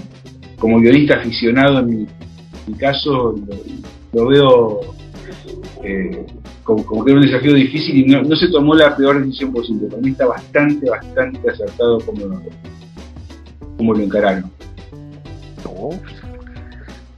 como 0.59 0.79
guionista 0.79 1.15
aficionado 1.15 1.79
en 1.79 1.89
mi, 1.89 2.07
caso 2.77 3.33
lo, 4.13 4.27
veo 4.27 4.81
eh, 5.83 6.25
como, 6.63 7.05
que 7.05 7.11
era 7.11 7.19
un 7.19 7.25
desafío 7.25 7.53
difícil 7.53 7.95
y 7.97 8.05
no, 8.05 8.35
se 8.35 8.49
tomó 8.49 8.75
la 8.75 8.95
peor 8.95 9.23
decisión 9.23 9.53
posible. 9.53 9.87
Para 9.87 10.01
mí 10.01 10.09
está 10.09 10.27
bastante, 10.27 10.89
bastante 10.89 11.49
acertado 11.49 11.99
como, 12.01 12.41
cómo 13.77 13.93
lo 13.93 14.01
encararon. 14.01 14.51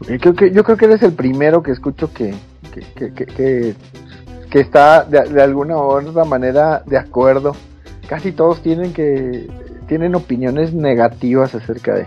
Yo 0.08 0.18
creo 0.20 0.34
que, 0.34 0.52
yo 0.52 0.64
creo 0.64 0.78
que 0.78 0.86
eres 0.86 1.04
el 1.04 1.14
primero 1.14 1.62
que 1.62 1.72
escucho 1.72 2.12
que, 2.12 2.34
que, 2.96 3.14
que, 3.14 3.76
que, 4.50 4.60
está 4.60 5.04
de, 5.04 5.42
alguna 5.42 5.78
u 5.78 5.82
otra 5.82 6.26
manera 6.26 6.82
de 6.86 6.98
acuerdo. 6.98 7.56
Casi 8.08 8.32
todos 8.32 8.62
tienen 8.62 8.94
que 8.94 9.48
tienen 9.88 10.16
opiniones 10.16 10.74
negativas 10.74 11.54
acerca 11.54 11.96
de. 11.96 12.06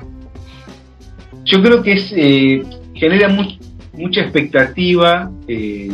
Yo 1.44 1.62
creo 1.62 1.82
que 1.82 1.92
es 1.92 2.12
eh, 2.16 2.62
genera 2.94 3.28
mucha 3.28 4.20
expectativa 4.20 5.30
eh, 5.46 5.88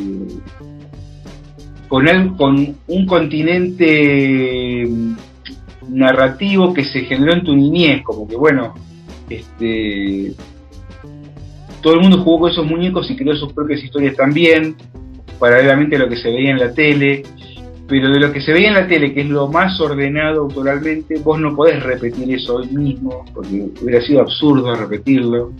con, 1.89 2.09
el, 2.09 2.37
con 2.37 2.77
un 2.87 3.07
continente 3.07 4.89
narrativo 5.89 6.75
que 6.75 6.85
se 6.85 7.01
generó 7.01 7.33
en 7.33 7.45
tu 7.45 7.55
niñez, 7.55 8.03
como 8.03 8.27
que 8.27 8.37
bueno, 8.37 8.75
este 9.29 10.35
todo 11.81 11.95
el 11.95 12.01
mundo 12.01 12.19
jugó 12.19 12.41
con 12.41 12.51
esos 12.51 12.67
muñecos 12.67 13.11
y 13.11 13.17
creó 13.17 13.37
sus 13.37 13.53
propias 13.53 13.83
historias 13.83 14.17
también, 14.17 14.77
paralelamente 15.39 15.97
a 15.97 16.01
lo 16.01 16.09
que 16.09 16.17
se 16.17 16.29
veía 16.29 16.51
en 16.51 16.59
la 16.59 16.73
tele, 16.73 17.23
pero 17.89 18.11
de 18.11 18.21
lo 18.21 18.33
que 18.33 18.41
se 18.41 18.53
veía 18.53 18.69
en 18.69 18.75
la 18.75 18.89
tele, 18.89 19.15
que 19.15 19.21
es 19.23 19.29
lo 19.29 19.49
más 19.49 19.81
ordenado 19.81 20.43
autoralmente, 20.43 21.21
vos 21.21 21.41
no 21.41 21.55
podés 21.55 21.83
repetir 21.83 22.35
eso 22.35 22.57
hoy 22.57 22.69
mismo, 22.69 23.25
porque 23.33 23.69
hubiera 23.81 24.03
sido 24.03 24.21
absurdo 24.21 24.75
repetirlo. 24.75 25.53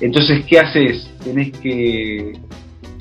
Entonces, 0.00 0.44
¿qué 0.46 0.58
haces? 0.58 1.10
Tenés 1.24 1.52
que 1.58 2.38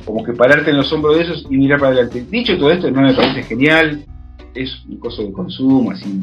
como 0.05 0.23
que 0.23 0.33
pararte 0.33 0.71
en 0.71 0.77
los 0.77 0.91
hombros 0.91 1.17
de 1.17 1.23
esos 1.23 1.45
y 1.49 1.57
mirar 1.57 1.79
para 1.79 1.93
adelante. 1.93 2.25
Dicho 2.29 2.57
todo 2.57 2.71
esto, 2.71 2.89
no 2.91 3.01
me 3.01 3.13
parece 3.13 3.43
genial, 3.43 4.05
es 4.53 4.83
un 4.87 4.97
coso 4.97 5.23
de 5.23 5.31
consumo, 5.31 5.91
así 5.91 6.21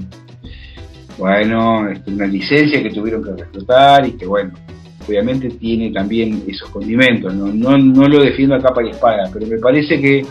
bueno, 1.21 1.89
este, 1.89 2.11
una 2.11 2.27
licencia 2.27 2.83
que 2.83 2.91
tuvieron 2.91 3.23
que 3.23 3.33
reflotar 3.33 4.07
y 4.07 4.13
que 4.13 4.27
bueno, 4.27 4.53
obviamente 5.07 5.51
tiene 5.51 5.93
también 5.93 6.43
esos 6.49 6.71
condimentos, 6.71 7.35
no, 7.35 7.47
no, 7.47 7.77
no 7.77 8.09
lo 8.09 8.23
defiendo 8.23 8.55
a 8.55 8.61
capa 8.61 8.83
y 8.83 8.91
espada, 8.91 9.31
pero 9.33 9.47
me 9.47 9.59
parece 9.59 10.01
que 10.01 10.25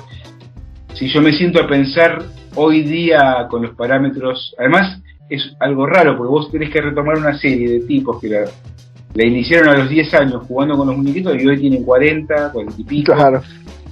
si 0.96 1.08
yo 1.08 1.22
me 1.22 1.32
siento 1.32 1.62
a 1.62 1.68
pensar 1.68 2.24
hoy 2.56 2.82
día 2.82 3.48
con 3.50 3.62
los 3.62 3.76
parámetros, 3.76 4.56
además 4.58 5.00
es 5.30 5.56
algo 5.60 5.86
raro, 5.86 6.18
porque 6.18 6.32
vos 6.32 6.52
tenés 6.52 6.72
que 6.72 6.82
retomar 6.82 7.18
una 7.18 7.38
serie 7.38 7.70
de 7.70 7.80
tipos 7.82 8.20
que 8.20 8.30
la, 8.30 9.24
iniciaron 9.24 9.70
a 9.70 9.78
los 9.78 9.90
10 9.90 10.14
años 10.16 10.44
jugando 10.48 10.76
con 10.76 10.88
los 10.88 10.98
muñequitos 10.98 11.40
y 11.40 11.48
hoy 11.48 11.60
tienen 11.60 11.84
40, 11.84 12.52
40 12.52 12.82
y 12.82 12.84
pico. 12.84 13.14
Claro. 13.14 13.42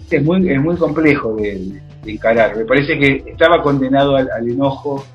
Es 0.09 0.23
muy, 0.23 0.49
es 0.49 0.59
muy 0.59 0.75
complejo 0.77 1.35
de, 1.35 1.79
encarar. 2.07 2.55
Me 2.55 2.65
parece 2.65 2.97
que 2.97 3.23
estaba 3.27 3.61
condenado 3.61 4.15
al 4.15 4.49
enojo 4.49 5.05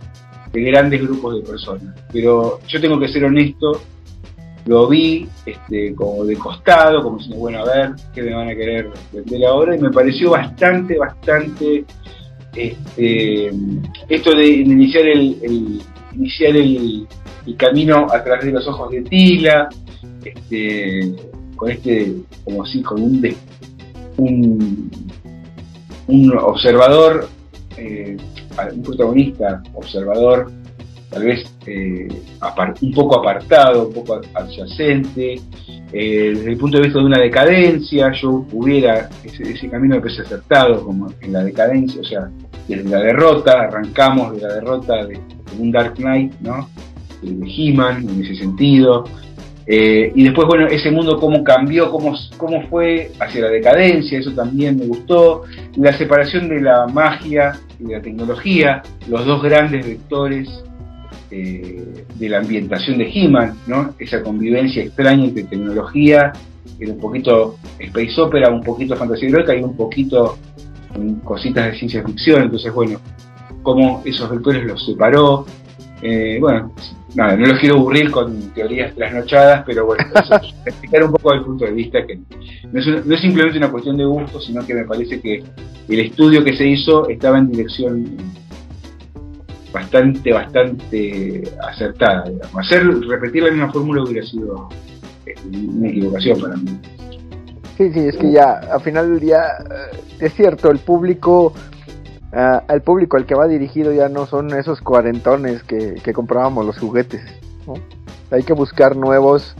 de 0.52 0.62
grandes 0.62 1.02
grupos 1.02 1.36
de 1.36 1.42
personas. 1.42 1.94
Pero 2.12 2.60
yo 2.66 2.80
tengo 2.80 2.98
que 2.98 3.08
ser 3.08 3.24
honesto, 3.24 3.80
lo 4.66 4.88
vi 4.88 5.26
este, 5.44 5.94
como 5.94 6.24
de 6.24 6.36
costado, 6.36 7.02
como 7.02 7.20
si, 7.20 7.32
bueno, 7.32 7.60
a 7.60 7.64
ver 7.64 7.90
qué 8.14 8.22
me 8.22 8.34
van 8.34 8.48
a 8.48 8.54
querer 8.54 8.90
vender 9.12 9.46
ahora, 9.46 9.76
y 9.76 9.80
me 9.80 9.90
pareció 9.90 10.30
bastante, 10.30 10.98
bastante 10.98 11.84
este, 12.54 13.50
esto 14.08 14.34
de, 14.34 14.46
iniciar 14.46 15.06
el, 15.06 15.80
iniciar 16.14 16.56
el, 16.56 17.06
camino 17.56 18.06
a 18.10 18.22
través 18.22 18.44
de 18.44 18.52
los 18.52 18.66
ojos 18.68 18.90
de 18.92 19.02
Tila, 19.02 19.68
este, 20.24 21.12
con 21.56 21.70
este, 21.70 22.14
como 22.44 22.62
así, 22.62 22.82
con 22.82 23.02
un, 23.02 23.34
un, 24.16 24.90
un 26.06 26.38
observador 26.38 27.28
eh, 27.76 28.16
un 28.74 28.82
protagonista 28.82 29.62
observador, 29.74 30.50
tal 31.10 31.24
vez 31.24 31.44
eh, 31.66 32.08
un 32.80 32.92
poco 32.92 33.20
apartado, 33.20 33.88
un 33.88 33.94
poco 33.94 34.20
adyacente, 34.34 35.40
eh, 35.92 36.32
desde 36.34 36.50
el 36.52 36.56
punto 36.56 36.78
de 36.78 36.84
vista 36.84 36.98
de 37.00 37.04
una 37.04 37.20
decadencia, 37.20 38.10
yo 38.12 38.46
hubiera 38.52 39.10
ese, 39.22 39.68
camino 39.68 40.00
de 40.00 40.08
acertado 40.08 40.82
como 40.84 41.12
en 41.20 41.32
la 41.32 41.44
decadencia, 41.44 42.00
o 42.00 42.04
sea, 42.04 42.30
desde 42.66 42.88
la 42.88 43.00
derrota, 43.00 43.60
arrancamos 43.60 44.34
de 44.36 44.40
la 44.40 44.54
derrota 44.54 45.04
de, 45.04 45.20
un 45.58 45.70
Dark 45.70 45.96
Knight, 45.96 46.32
¿no? 46.40 46.68
De 47.20 47.46
He-Man 47.46 48.08
en 48.08 48.24
ese 48.24 48.36
sentido. 48.36 49.04
Eh, 49.74 50.12
y 50.14 50.24
después, 50.24 50.46
bueno, 50.46 50.66
ese 50.66 50.90
mundo 50.90 51.18
cómo 51.18 51.42
cambió, 51.42 51.90
cómo, 51.90 52.14
cómo 52.36 52.68
fue 52.68 53.10
hacia 53.18 53.40
la 53.40 53.48
decadencia, 53.48 54.18
eso 54.18 54.30
también 54.32 54.78
me 54.78 54.84
gustó. 54.84 55.44
La 55.76 55.96
separación 55.96 56.50
de 56.50 56.60
la 56.60 56.86
magia 56.88 57.58
y 57.80 57.84
la 57.84 58.02
tecnología, 58.02 58.82
los 59.08 59.24
dos 59.24 59.42
grandes 59.42 59.86
vectores 59.86 60.46
eh, 61.30 62.04
de 62.16 62.28
la 62.28 62.40
ambientación 62.40 62.98
de 62.98 63.10
He-Man, 63.14 63.54
¿no? 63.66 63.94
Esa 63.98 64.22
convivencia 64.22 64.82
extraña 64.82 65.24
entre 65.24 65.44
tecnología, 65.44 66.34
un 66.78 66.98
poquito 66.98 67.56
space 67.78 68.20
opera, 68.20 68.50
un 68.50 68.62
poquito 68.62 68.94
fantasía 68.94 69.30
heroica 69.30 69.56
y 69.56 69.62
un 69.62 69.74
poquito 69.74 70.36
cositas 71.24 71.72
de 71.72 71.78
ciencia 71.78 72.04
ficción. 72.04 72.42
Entonces, 72.42 72.74
bueno, 72.74 73.00
cómo 73.62 74.02
esos 74.04 74.28
vectores 74.28 74.64
los 74.66 74.84
separó. 74.84 75.46
Eh, 76.02 76.36
bueno, 76.40 76.74
nada, 77.14 77.36
no 77.36 77.46
los 77.46 77.58
quiero 77.58 77.76
aburrir 77.76 78.10
con 78.10 78.52
teorías 78.52 78.94
trasnochadas, 78.94 79.64
pero 79.66 79.86
bueno, 79.86 80.04
explicar 80.66 81.04
un 81.04 81.12
poco 81.12 81.34
el 81.34 81.42
punto 81.42 81.64
de 81.64 81.72
vista 81.72 82.04
que 82.06 82.20
no 82.70 82.80
es, 83.14 83.20
simplemente 83.20 83.58
una 83.58 83.70
cuestión 83.70 83.96
de 83.96 84.04
gusto, 84.04 84.40
sino 84.40 84.66
que 84.66 84.74
me 84.74 84.84
parece 84.84 85.20
que 85.20 85.42
el 85.88 86.00
estudio 86.00 86.42
que 86.44 86.56
se 86.56 86.66
hizo 86.66 87.08
estaba 87.08 87.38
en 87.38 87.50
dirección 87.50 88.16
bastante, 89.72 90.32
bastante 90.32 91.42
acertada. 91.68 92.24
Hacer, 92.54 92.86
repetir 93.08 93.42
la 93.42 93.50
misma 93.50 93.72
fórmula 93.72 94.02
hubiera 94.02 94.26
sido 94.26 94.68
eh, 95.26 95.34
una 95.52 95.88
equivocación 95.88 96.40
para 96.40 96.56
mí. 96.56 96.78
Sí, 97.76 97.90
sí, 97.92 98.00
es 98.00 98.16
que 98.16 98.32
ya 98.32 98.60
al 98.70 98.80
final 98.82 99.10
del 99.10 99.20
día 99.20 99.40
eh, 99.40 99.98
es 100.20 100.34
cierto, 100.34 100.70
el 100.70 100.78
público 100.78 101.52
Ah, 102.32 102.62
al 102.66 102.80
público 102.80 103.18
al 103.18 103.26
que 103.26 103.34
va 103.34 103.46
dirigido 103.46 103.92
ya 103.92 104.08
no 104.08 104.26
son 104.26 104.54
esos 104.54 104.80
cuarentones 104.80 105.62
que, 105.64 105.96
que 106.02 106.12
comprábamos 106.12 106.64
los 106.64 106.78
juguetes. 106.78 107.20
Hay 108.30 108.42
que 108.42 108.54
buscar 108.54 108.96
nuevos, 108.96 109.54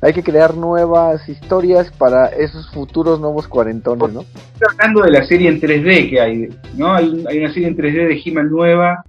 hay 0.00 0.14
que 0.14 0.22
crear 0.22 0.54
nuevas 0.54 1.28
historias 1.28 1.90
para 1.92 2.28
esos 2.28 2.70
futuros 2.70 3.20
nuevos 3.20 3.46
cuarentones, 3.46 4.12
¿no? 4.12 4.20
Estoy 4.22 4.68
hablando 4.72 5.02
de 5.02 5.10
la 5.10 5.24
serie 5.26 5.50
en 5.50 5.60
3D 5.60 6.08
que 6.08 6.20
hay, 6.20 6.48
¿no? 6.76 6.94
Hay, 6.94 7.24
hay 7.28 7.38
una 7.38 7.52
serie 7.52 7.68
en 7.68 7.76
3D 7.76 8.08
de 8.08 8.22
He-Man 8.24 8.50
nueva 8.50 9.04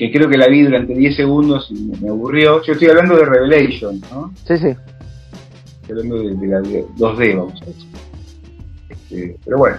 que 0.00 0.10
creo 0.10 0.30
que 0.30 0.38
la 0.38 0.48
vi 0.48 0.62
durante 0.62 0.94
10 0.94 1.14
segundos 1.14 1.70
y 1.70 1.92
me, 2.00 2.08
aburrió. 2.08 2.62
Yo 2.62 2.72
estoy 2.72 2.88
hablando 2.88 3.16
de 3.16 3.24
Revelation, 3.26 4.00
¿no? 4.10 4.32
Sí, 4.46 4.56
sí. 4.56 4.74
Estoy 5.82 5.90
hablando 5.90 6.16
de, 6.16 6.46
la 6.46 6.60
2D, 6.60 7.36
vamos 7.36 7.62
a 7.62 7.66
decir. 7.66 7.86
Este, 8.88 9.36
pero 9.44 9.58
bueno, 9.58 9.76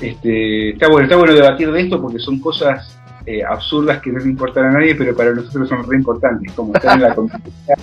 este, 0.00 0.70
está 0.70 0.88
bueno, 0.88 1.04
está 1.04 1.16
bueno 1.16 1.34
debatir 1.34 1.70
de 1.70 1.80
esto 1.80 2.00
porque 2.00 2.18
son 2.18 2.40
cosas 2.40 2.98
eh, 3.26 3.42
absurdas 3.44 4.00
que 4.00 4.10
no 4.10 4.18
le 4.18 4.30
importan 4.30 4.66
a 4.66 4.72
nadie, 4.72 4.94
pero 4.94 5.14
para 5.14 5.32
nosotros 5.32 5.68
son 5.68 5.88
re 5.88 5.96
importantes, 5.96 6.52
como 6.54 6.74
estar 6.74 6.96
en 6.96 7.02
la 7.02 7.14
comunidad 7.14 7.78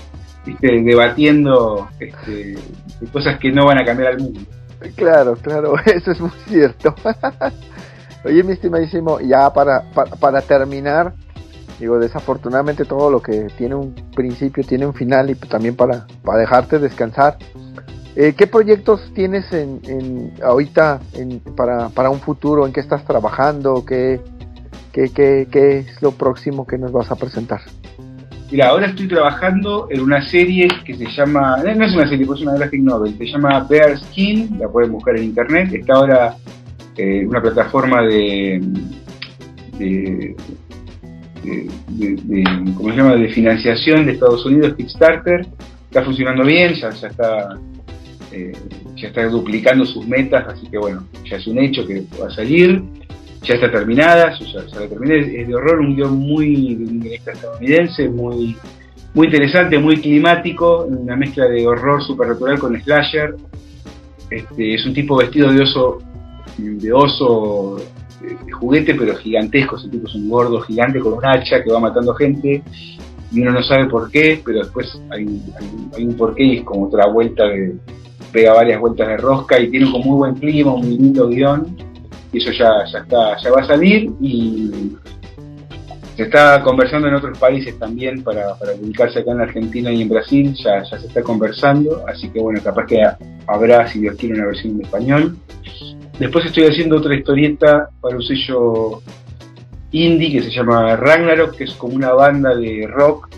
debatiendo 0.62 1.90
este, 2.00 2.58
cosas 3.12 3.38
que 3.40 3.52
no 3.52 3.66
van 3.66 3.80
a 3.80 3.86
cambiar 3.86 4.14
al 4.14 4.20
mundo. 4.20 4.40
Claro, 4.96 5.36
claro, 5.36 5.76
eso 5.86 6.12
es 6.12 6.20
muy 6.20 6.32
cierto. 6.48 6.96
Oye, 8.24 8.44
mi 8.44 8.54
estimadísimo, 8.54 9.20
ya 9.20 9.52
para, 9.54 9.84
para, 10.20 10.42
terminar, 10.42 11.14
digo, 11.80 12.00
desafortunadamente 12.00 12.86
todo 12.86 13.10
lo 13.10 13.22
que 13.22 13.48
tiene 13.58 13.76
un 13.76 13.94
principio 14.16 14.64
tiene 14.64 14.86
un 14.86 14.94
final 14.94 15.30
y 15.30 15.36
también 15.36 15.76
para, 15.76 16.08
para 16.24 16.40
dejarte 16.40 16.80
descansar. 16.80 17.38
Eh, 18.20 18.34
¿Qué 18.36 18.48
proyectos 18.48 19.14
tienes 19.14 19.46
en, 19.54 20.32
ahorita 20.44 21.00
para, 21.56 22.10
un 22.10 22.20
futuro? 22.20 22.66
¿En 22.66 22.74
qué 22.74 22.80
estás 22.80 23.06
trabajando? 23.06 23.86
¿Qué, 23.86 24.20
qué, 24.92 25.48
es 25.52 26.02
lo 26.02 26.14
próximo 26.14 26.66
que 26.66 26.80
nos 26.80 26.92
vas 26.92 27.12
a 27.12 27.16
presentar? 27.16 27.62
Mira, 28.52 28.70
ahora 28.70 28.88
estoy 28.88 29.08
trabajando 29.08 29.88
en 29.92 30.02
una 30.02 30.28
serie 30.28 30.68
que 30.84 30.96
se 30.96 31.06
llama, 31.12 31.58
no 31.58 31.86
es 31.86 31.94
una 31.94 32.10
serie, 32.10 32.24
es 32.26 32.42
una 32.42 32.56
graphic 32.56 32.82
novel, 32.82 33.16
se 33.20 33.26
llama 33.26 33.68
Bear 33.70 33.96
Skin, 34.00 34.58
la 34.58 34.68
pueden 34.68 34.94
buscar 34.94 35.16
en 35.16 35.26
internet, 35.26 35.72
está 35.74 35.94
ahora 35.94 36.36
eh, 36.96 37.24
una 37.24 37.40
plataforma 37.40 38.02
de, 38.02 38.60
de, 39.78 40.36
¿cómo 42.76 42.90
se 42.90 42.96
llama?, 42.96 43.16
de 43.16 43.30
financiación 43.30 44.08
de 44.08 44.14
Estados 44.14 44.44
Unidos, 44.44 44.74
Kickstarter, 44.76 45.46
está 45.86 46.04
funcionando 46.04 46.44
bien, 46.44 46.74
ya, 46.74 46.90
ya 46.90 47.10
está 47.10 47.60
eh, 48.32 48.52
ya 48.96 49.08
está 49.08 49.28
duplicando 49.28 49.86
sus 49.86 50.06
metas, 50.08 50.46
así 50.48 50.68
que 50.68 50.78
bueno, 50.78 51.08
ya 51.30 51.38
es 51.38 51.48
un 51.48 51.60
hecho 51.60 51.86
que 51.86 52.04
va 52.22 52.28
a 52.28 52.32
salir, 52.32 52.84
ya 53.44 53.56
está 53.56 53.72
terminada, 53.72 54.38
ya, 54.38 54.80
la 54.80 54.88
terminé, 54.88 55.42
es 55.42 55.48
de 55.48 55.56
horror, 55.56 55.80
un 55.80 55.96
guion 55.96 56.18
muy 56.18 56.76
de 56.76 56.84
un 56.84 57.06
estadounidense, 57.06 58.10
muy, 58.10 58.58
muy 59.14 59.28
interesante, 59.28 59.80
muy 59.80 59.98
climático, 59.98 60.86
una 60.86 61.16
mezcla 61.16 61.46
de 61.46 61.66
horror 61.66 62.04
supernatural 62.04 62.60
con 62.60 62.82
slasher, 62.82 63.36
este, 64.30 64.74
es 64.74 64.86
un 64.86 64.94
tipo 64.94 65.16
vestido 65.16 65.52
de 65.54 65.62
oso, 65.62 66.00
de 66.58 66.92
oso 66.92 67.78
juguete, 68.52 68.96
pero 68.96 69.16
gigantesco, 69.16 69.78
ese 69.78 69.88
tipo 69.88 70.08
es 70.08 70.16
un 70.16 70.30
gordo 70.30 70.60
gigante 70.62 71.00
con 71.00 71.14
un 71.14 71.26
hacha 71.26 71.64
que 71.64 71.72
va 71.72 71.80
matando 71.80 72.14
gente, 72.16 72.62
y 73.32 73.42
uno 73.42 73.52
no 73.52 73.64
sabe 73.64 73.88
por 73.88 74.10
qué, 74.12 74.42
pero 74.44 74.60
después 74.60 75.00
hay, 75.12 75.26
hay, 75.60 75.72
hay 75.96 76.06
un 76.06 76.16
porqué 76.16 76.44
y 76.44 76.58
es 76.58 76.64
como 76.64 76.88
otra 76.88 77.08
vuelta 77.08 77.46
de, 77.46 77.76
pega 78.32 78.54
varias 78.54 78.80
vueltas 78.80 79.08
de 79.08 79.18
rosca 79.18 79.60
y 79.60 79.70
tiene 79.70 79.86
un 79.86 79.92
muy 79.92 80.18
buen 80.18 80.36
clima, 80.36 80.74
un 80.74 80.88
lindo 80.88 81.28
guion, 81.28 81.76
y 82.32 82.38
eso 82.38 82.52
ya, 82.52 82.86
ya 82.92 83.00
está, 83.00 83.38
ya 83.38 83.52
va 83.52 83.62
a 83.62 83.68
salir 83.68 84.12
y 84.22 84.92
se 86.18 86.24
está 86.24 86.64
conversando 86.64 87.08
en 87.08 87.14
otros 87.14 87.38
países 87.38 87.78
también 87.78 88.24
para, 88.24 88.56
publicarse 88.56 89.20
acá 89.20 89.32
en 89.32 89.42
Argentina 89.42 89.92
y 89.92 90.02
en 90.02 90.10
Brasil, 90.10 90.56
ya, 90.56 90.82
ya 90.84 91.00
se 91.00 91.08
está 91.08 91.22
conversando, 91.22 92.04
así 92.08 92.30
que 92.30 92.40
bueno, 92.40 92.60
capaz 92.64 92.88
que 92.88 93.04
habrá, 93.46 93.88
si 93.88 94.00
Dios 94.00 94.16
quiere, 94.16 94.34
una 94.36 94.48
versión 94.48 94.76
en 94.76 94.82
español. 94.82 95.38
Después 96.18 96.46
estoy 96.46 96.64
haciendo 96.66 96.98
otra 96.98 97.16
historieta 97.16 97.90
para 98.02 98.16
un 98.16 98.24
sello 98.24 99.04
indie 99.92 100.32
que 100.32 100.42
se 100.42 100.50
llama 100.50 100.96
Ragnarok, 100.96 101.56
que 101.56 101.66
es 101.66 101.74
como 101.76 101.96
una 101.96 102.12
banda 102.14 102.56
de 102.56 102.88
rock 102.88 103.30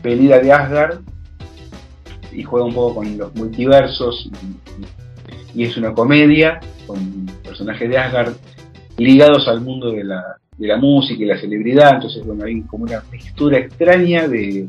venida 0.00 0.38
de 0.38 0.52
Asgard, 0.52 1.00
y 2.32 2.42
juega 2.42 2.66
un 2.66 2.74
poco 2.74 2.96
con 2.96 3.18
los 3.18 3.34
multiversos 3.34 4.30
y, 5.54 5.64
es 5.64 5.76
una 5.76 5.92
comedia 5.92 6.60
con 6.86 7.26
personajes 7.42 7.88
de 7.88 7.98
Asgard 7.98 8.34
ligados 8.96 9.48
al 9.48 9.60
mundo 9.60 9.90
de 9.90 10.04
la, 10.04 10.36
de 10.56 10.68
la 10.68 10.76
música 10.76 11.22
y 11.22 11.26
la 11.26 11.40
celebridad, 11.40 11.94
entonces 11.94 12.24
bueno, 12.24 12.44
hay 12.44 12.60
como 12.62 12.84
una 12.84 13.00
textura 13.10 13.58
extraña 13.58 14.28
de, 14.28 14.68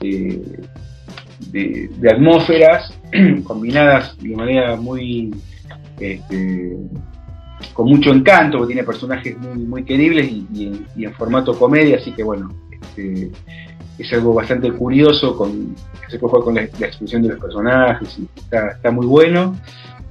de, 0.00 1.90
atmósferas 2.10 2.92
combinadas 3.44 4.16
de 4.18 4.36
manera 4.36 4.76
muy 4.76 5.34
este, 5.98 6.76
con 7.72 7.88
mucho 7.88 8.12
encanto, 8.12 8.58
porque 8.58 8.74
tiene 8.74 8.86
personajes 8.86 9.38
muy, 9.38 9.58
muy 9.58 9.84
queribles 9.84 10.30
y, 10.30 10.84
en 10.96 11.14
formato 11.14 11.58
comedia, 11.58 11.96
así 11.96 12.12
que 12.12 12.22
bueno, 12.22 12.54
este, 12.70 13.30
es 13.98 14.12
algo 14.12 14.34
bastante 14.34 14.72
curioso, 14.72 15.36
con, 15.36 15.74
se 16.08 16.18
puede 16.18 16.30
jugar 16.30 16.44
con 16.44 16.54
la, 16.54 16.62
expresión 16.62 17.22
de 17.22 17.28
los 17.30 17.38
personajes, 17.38 18.18
y 18.18 18.28
está, 18.40 18.90
muy 18.90 19.06
bueno. 19.06 19.56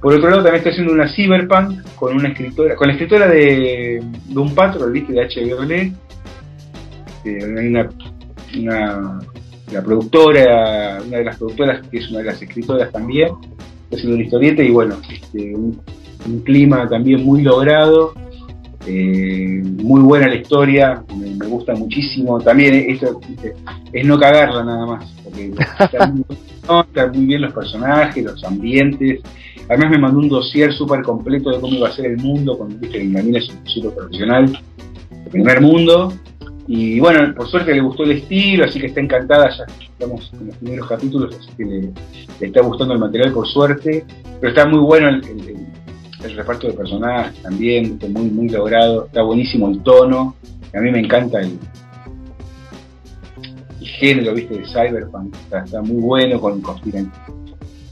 Por 0.00 0.14
otro 0.14 0.30
lado, 0.30 0.42
también 0.42 0.56
está 0.56 0.70
haciendo 0.70 0.92
una 0.92 1.08
cyberpunk 1.08 1.82
con 1.96 2.16
una 2.16 2.28
escritora, 2.28 2.74
con 2.76 2.88
la 2.88 2.94
escritora 2.94 3.28
de 3.28 4.02
Doom 4.28 4.54
Patrol, 4.54 4.92
¿viste? 4.92 5.12
de 5.12 5.20
Net. 5.66 5.92
hay 7.24 7.68
una, 7.68 7.90
una, 8.58 9.20
la 9.72 9.82
productora, 9.82 11.00
una 11.06 11.18
de 11.18 11.24
las 11.24 11.36
productoras 11.36 11.86
que 11.88 11.98
es 11.98 12.08
una 12.10 12.20
de 12.20 12.24
las 12.26 12.40
escritoras 12.40 12.90
también, 12.90 13.28
haciendo 13.92 14.14
una 14.14 14.24
historieta 14.24 14.62
y 14.62 14.70
bueno, 14.70 14.96
este, 15.12 15.54
un, 15.54 15.80
un 16.26 16.40
clima 16.40 16.88
también 16.88 17.24
muy 17.24 17.42
logrado 17.42 18.14
eh, 18.86 19.62
muy 19.82 20.00
buena 20.00 20.28
la 20.28 20.36
historia, 20.36 21.04
me, 21.14 21.46
gusta 21.46 21.74
muchísimo. 21.74 22.40
También 22.40 22.74
esto 22.74 23.20
es 23.92 24.06
no 24.06 24.18
cagarla 24.18 24.64
nada 24.64 24.86
más, 24.86 25.12
porque 25.22 25.52
están 25.80 26.24
muy, 27.12 27.26
bien 27.26 27.42
los 27.42 27.52
personajes, 27.52 28.24
los 28.24 28.42
ambientes. 28.44 29.20
Además 29.68 29.90
me 29.90 29.98
mandó 29.98 30.18
un 30.18 30.28
dossier 30.28 30.72
súper 30.72 31.02
completo 31.02 31.50
de 31.50 31.60
cómo 31.60 31.74
iba 31.74 31.88
a 31.88 31.92
ser 31.92 32.06
el 32.06 32.16
mundo, 32.18 32.58
con 32.58 32.68
viste 32.80 32.98
que 32.98 33.04
mina 33.04 33.38
es 33.38 33.48
un 33.50 33.66
súper 33.66 33.94
profesional, 33.94 34.58
el 35.24 35.30
primer 35.30 35.60
mundo. 35.60 36.12
Y 36.66 37.00
bueno, 37.00 37.34
por 37.34 37.48
suerte 37.48 37.74
le 37.74 37.80
gustó 37.80 38.04
el 38.04 38.12
estilo, 38.12 38.64
así 38.64 38.78
que 38.78 38.86
está 38.86 39.00
encantada, 39.00 39.50
ya 39.50 39.64
estamos 39.98 40.30
en 40.40 40.46
los 40.46 40.56
primeros 40.56 40.88
capítulos, 40.88 41.36
así 41.36 41.50
que 41.56 41.64
le, 41.64 41.92
está 42.40 42.62
gustando 42.62 42.94
el 42.94 43.00
material 43.00 43.32
por 43.32 43.46
suerte. 43.46 44.04
Pero 44.40 44.50
está 44.50 44.66
muy 44.66 44.80
bueno 44.80 45.08
el 45.08 45.22
el 45.24 45.49
reparto 46.36 46.66
de 46.66 46.74
personajes 46.74 47.42
también, 47.42 47.98
muy, 48.08 48.30
muy 48.30 48.48
logrado, 48.48 49.06
está 49.06 49.22
buenísimo 49.22 49.68
el 49.68 49.82
tono, 49.82 50.36
a 50.74 50.80
mí 50.80 50.90
me 50.90 51.00
encanta 51.00 51.40
el, 51.40 51.58
género, 53.98 54.34
viste, 54.34 54.58
de 54.58 54.64
Cyberpunk, 54.66 55.34
está, 55.52 55.82
muy 55.82 56.00
bueno 56.00 56.40
con 56.40 56.60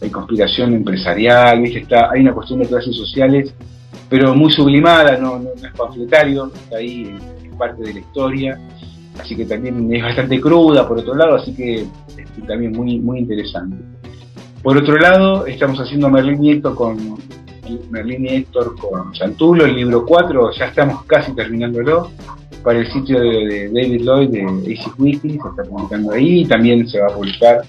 hay 0.00 0.10
conspiración 0.10 0.74
empresarial, 0.74 1.60
viste, 1.60 1.80
está, 1.80 2.10
hay 2.10 2.20
una 2.20 2.32
cuestión 2.32 2.60
de 2.60 2.66
clases 2.66 2.96
sociales, 2.96 3.52
pero 4.08 4.34
muy 4.34 4.50
sublimada, 4.50 5.18
no, 5.18 5.40
es 5.54 5.72
panfletario, 5.76 6.50
está 6.54 6.78
ahí, 6.78 7.14
es 7.44 7.54
parte 7.56 7.82
de 7.82 7.94
la 7.94 8.00
historia. 8.00 8.58
así 9.18 9.36
que 9.36 9.44
también 9.44 9.92
es 9.92 10.02
bastante 10.02 10.40
cruda 10.40 10.86
por 10.88 10.98
otro 10.98 11.14
lado, 11.14 11.36
así 11.36 11.54
que 11.54 11.86
este, 12.16 12.42
también 12.46 12.72
muy, 12.72 12.98
muy 13.00 13.18
interesante. 13.18 13.76
Por 14.62 14.76
otro 14.76 14.96
lado, 14.96 15.46
estamos 15.46 15.78
haciendo 15.78 16.08
Héctor 16.08 16.74
con 16.74 17.18
Merlín 17.90 18.26
y 18.26 18.28
Héctor 18.28 18.76
con 18.76 19.14
Santulo, 19.14 19.64
el 19.64 19.76
libro 19.76 20.04
4, 20.06 20.52
ya 20.58 20.66
estamos 20.66 21.04
casi 21.04 21.32
terminándolo, 21.34 22.10
para 22.62 22.80
el 22.80 22.92
sitio 22.92 23.20
de, 23.20 23.68
David 23.68 24.02
Lloyd 24.02 24.28
de 24.30 24.42
AC 24.42 24.98
Wiki, 24.98 25.30
se 25.30 25.36
está 25.36 25.64
publicando 25.68 26.12
ahí, 26.12 26.44
también 26.44 26.88
se 26.88 27.00
va 27.00 27.06
a 27.06 27.14
publicar 27.14 27.62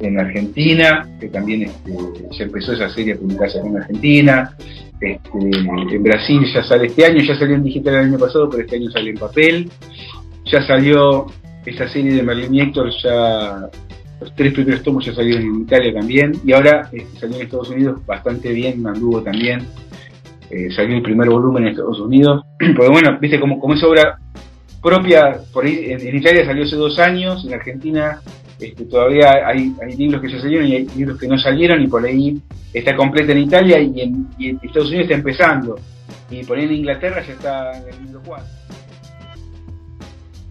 en 0.00 0.18
Argentina, 0.18 1.08
que 1.20 1.28
también 1.28 1.62
este, 1.62 1.92
ya 2.30 2.44
empezó 2.44 2.72
esa 2.72 2.88
serie 2.90 3.14
a 3.14 3.16
publicarse 3.16 3.58
en 3.58 3.76
Argentina. 3.76 4.56
Este, 5.00 5.96
en 5.96 6.02
Brasil 6.02 6.42
ya 6.54 6.64
sale 6.64 6.86
este 6.86 7.06
año, 7.06 7.22
ya 7.22 7.36
salió 7.36 7.56
en 7.56 7.64
digital 7.64 7.94
el 7.94 8.00
año 8.06 8.18
pasado, 8.18 8.48
pero 8.50 8.62
este 8.62 8.76
año 8.76 8.90
sale 8.90 9.10
en 9.10 9.18
papel. 9.18 9.70
Ya 10.46 10.66
salió 10.66 11.26
esta 11.64 11.88
serie 11.88 12.14
de 12.14 12.22
Merlin 12.22 12.54
y 12.54 12.60
Héctor, 12.60 12.90
ya 13.02 13.68
los 14.22 14.34
tres 14.34 14.54
primeros 14.54 14.82
tomos 14.82 15.04
ya 15.04 15.14
salieron 15.14 15.42
en 15.42 15.60
Italia 15.62 15.92
también, 15.92 16.32
y 16.44 16.52
ahora 16.52 16.88
este, 16.92 17.18
salió 17.18 17.36
en 17.36 17.42
Estados 17.42 17.70
Unidos 17.70 18.06
bastante 18.06 18.52
bien, 18.52 18.82
Manduvo 18.82 19.22
también. 19.22 19.66
Eh, 20.50 20.68
salió 20.74 20.96
el 20.96 21.02
primer 21.02 21.28
volumen 21.30 21.64
en 21.64 21.70
Estados 21.70 22.00
Unidos. 22.00 22.44
Porque 22.58 22.90
bueno, 22.90 23.18
viste, 23.20 23.40
como, 23.40 23.58
como 23.58 23.74
es 23.74 23.82
obra 23.82 24.18
propia, 24.82 25.38
por 25.52 25.64
ahí, 25.64 25.86
en 25.88 26.16
Italia 26.16 26.44
salió 26.44 26.64
hace 26.64 26.76
dos 26.76 26.98
años, 26.98 27.44
en 27.44 27.54
Argentina 27.54 28.20
este, 28.62 28.84
todavía 28.84 29.44
hay, 29.44 29.74
libros 29.96 30.22
que 30.22 30.30
ya 30.30 30.40
salieron 30.40 30.68
y 30.68 30.76
hay 30.76 30.88
libros 30.96 31.18
que 31.18 31.26
no 31.26 31.36
salieron 31.36 31.82
y 31.82 31.88
por 31.88 32.04
ahí 32.04 32.40
está 32.72 32.94
completa 32.94 33.32
en 33.32 33.38
Italia 33.38 33.80
y 33.80 34.00
en, 34.00 34.28
Estados 34.62 34.88
Unidos 34.88 35.04
está 35.04 35.14
empezando. 35.14 35.78
Y 36.30 36.44
por 36.44 36.58
ahí 36.58 36.66
en 36.66 36.72
Inglaterra 36.72 37.22
ya 37.26 37.32
está 37.32 37.78
en 37.78 37.88
el 37.88 38.04
libro 38.04 38.22
4. 38.24 38.46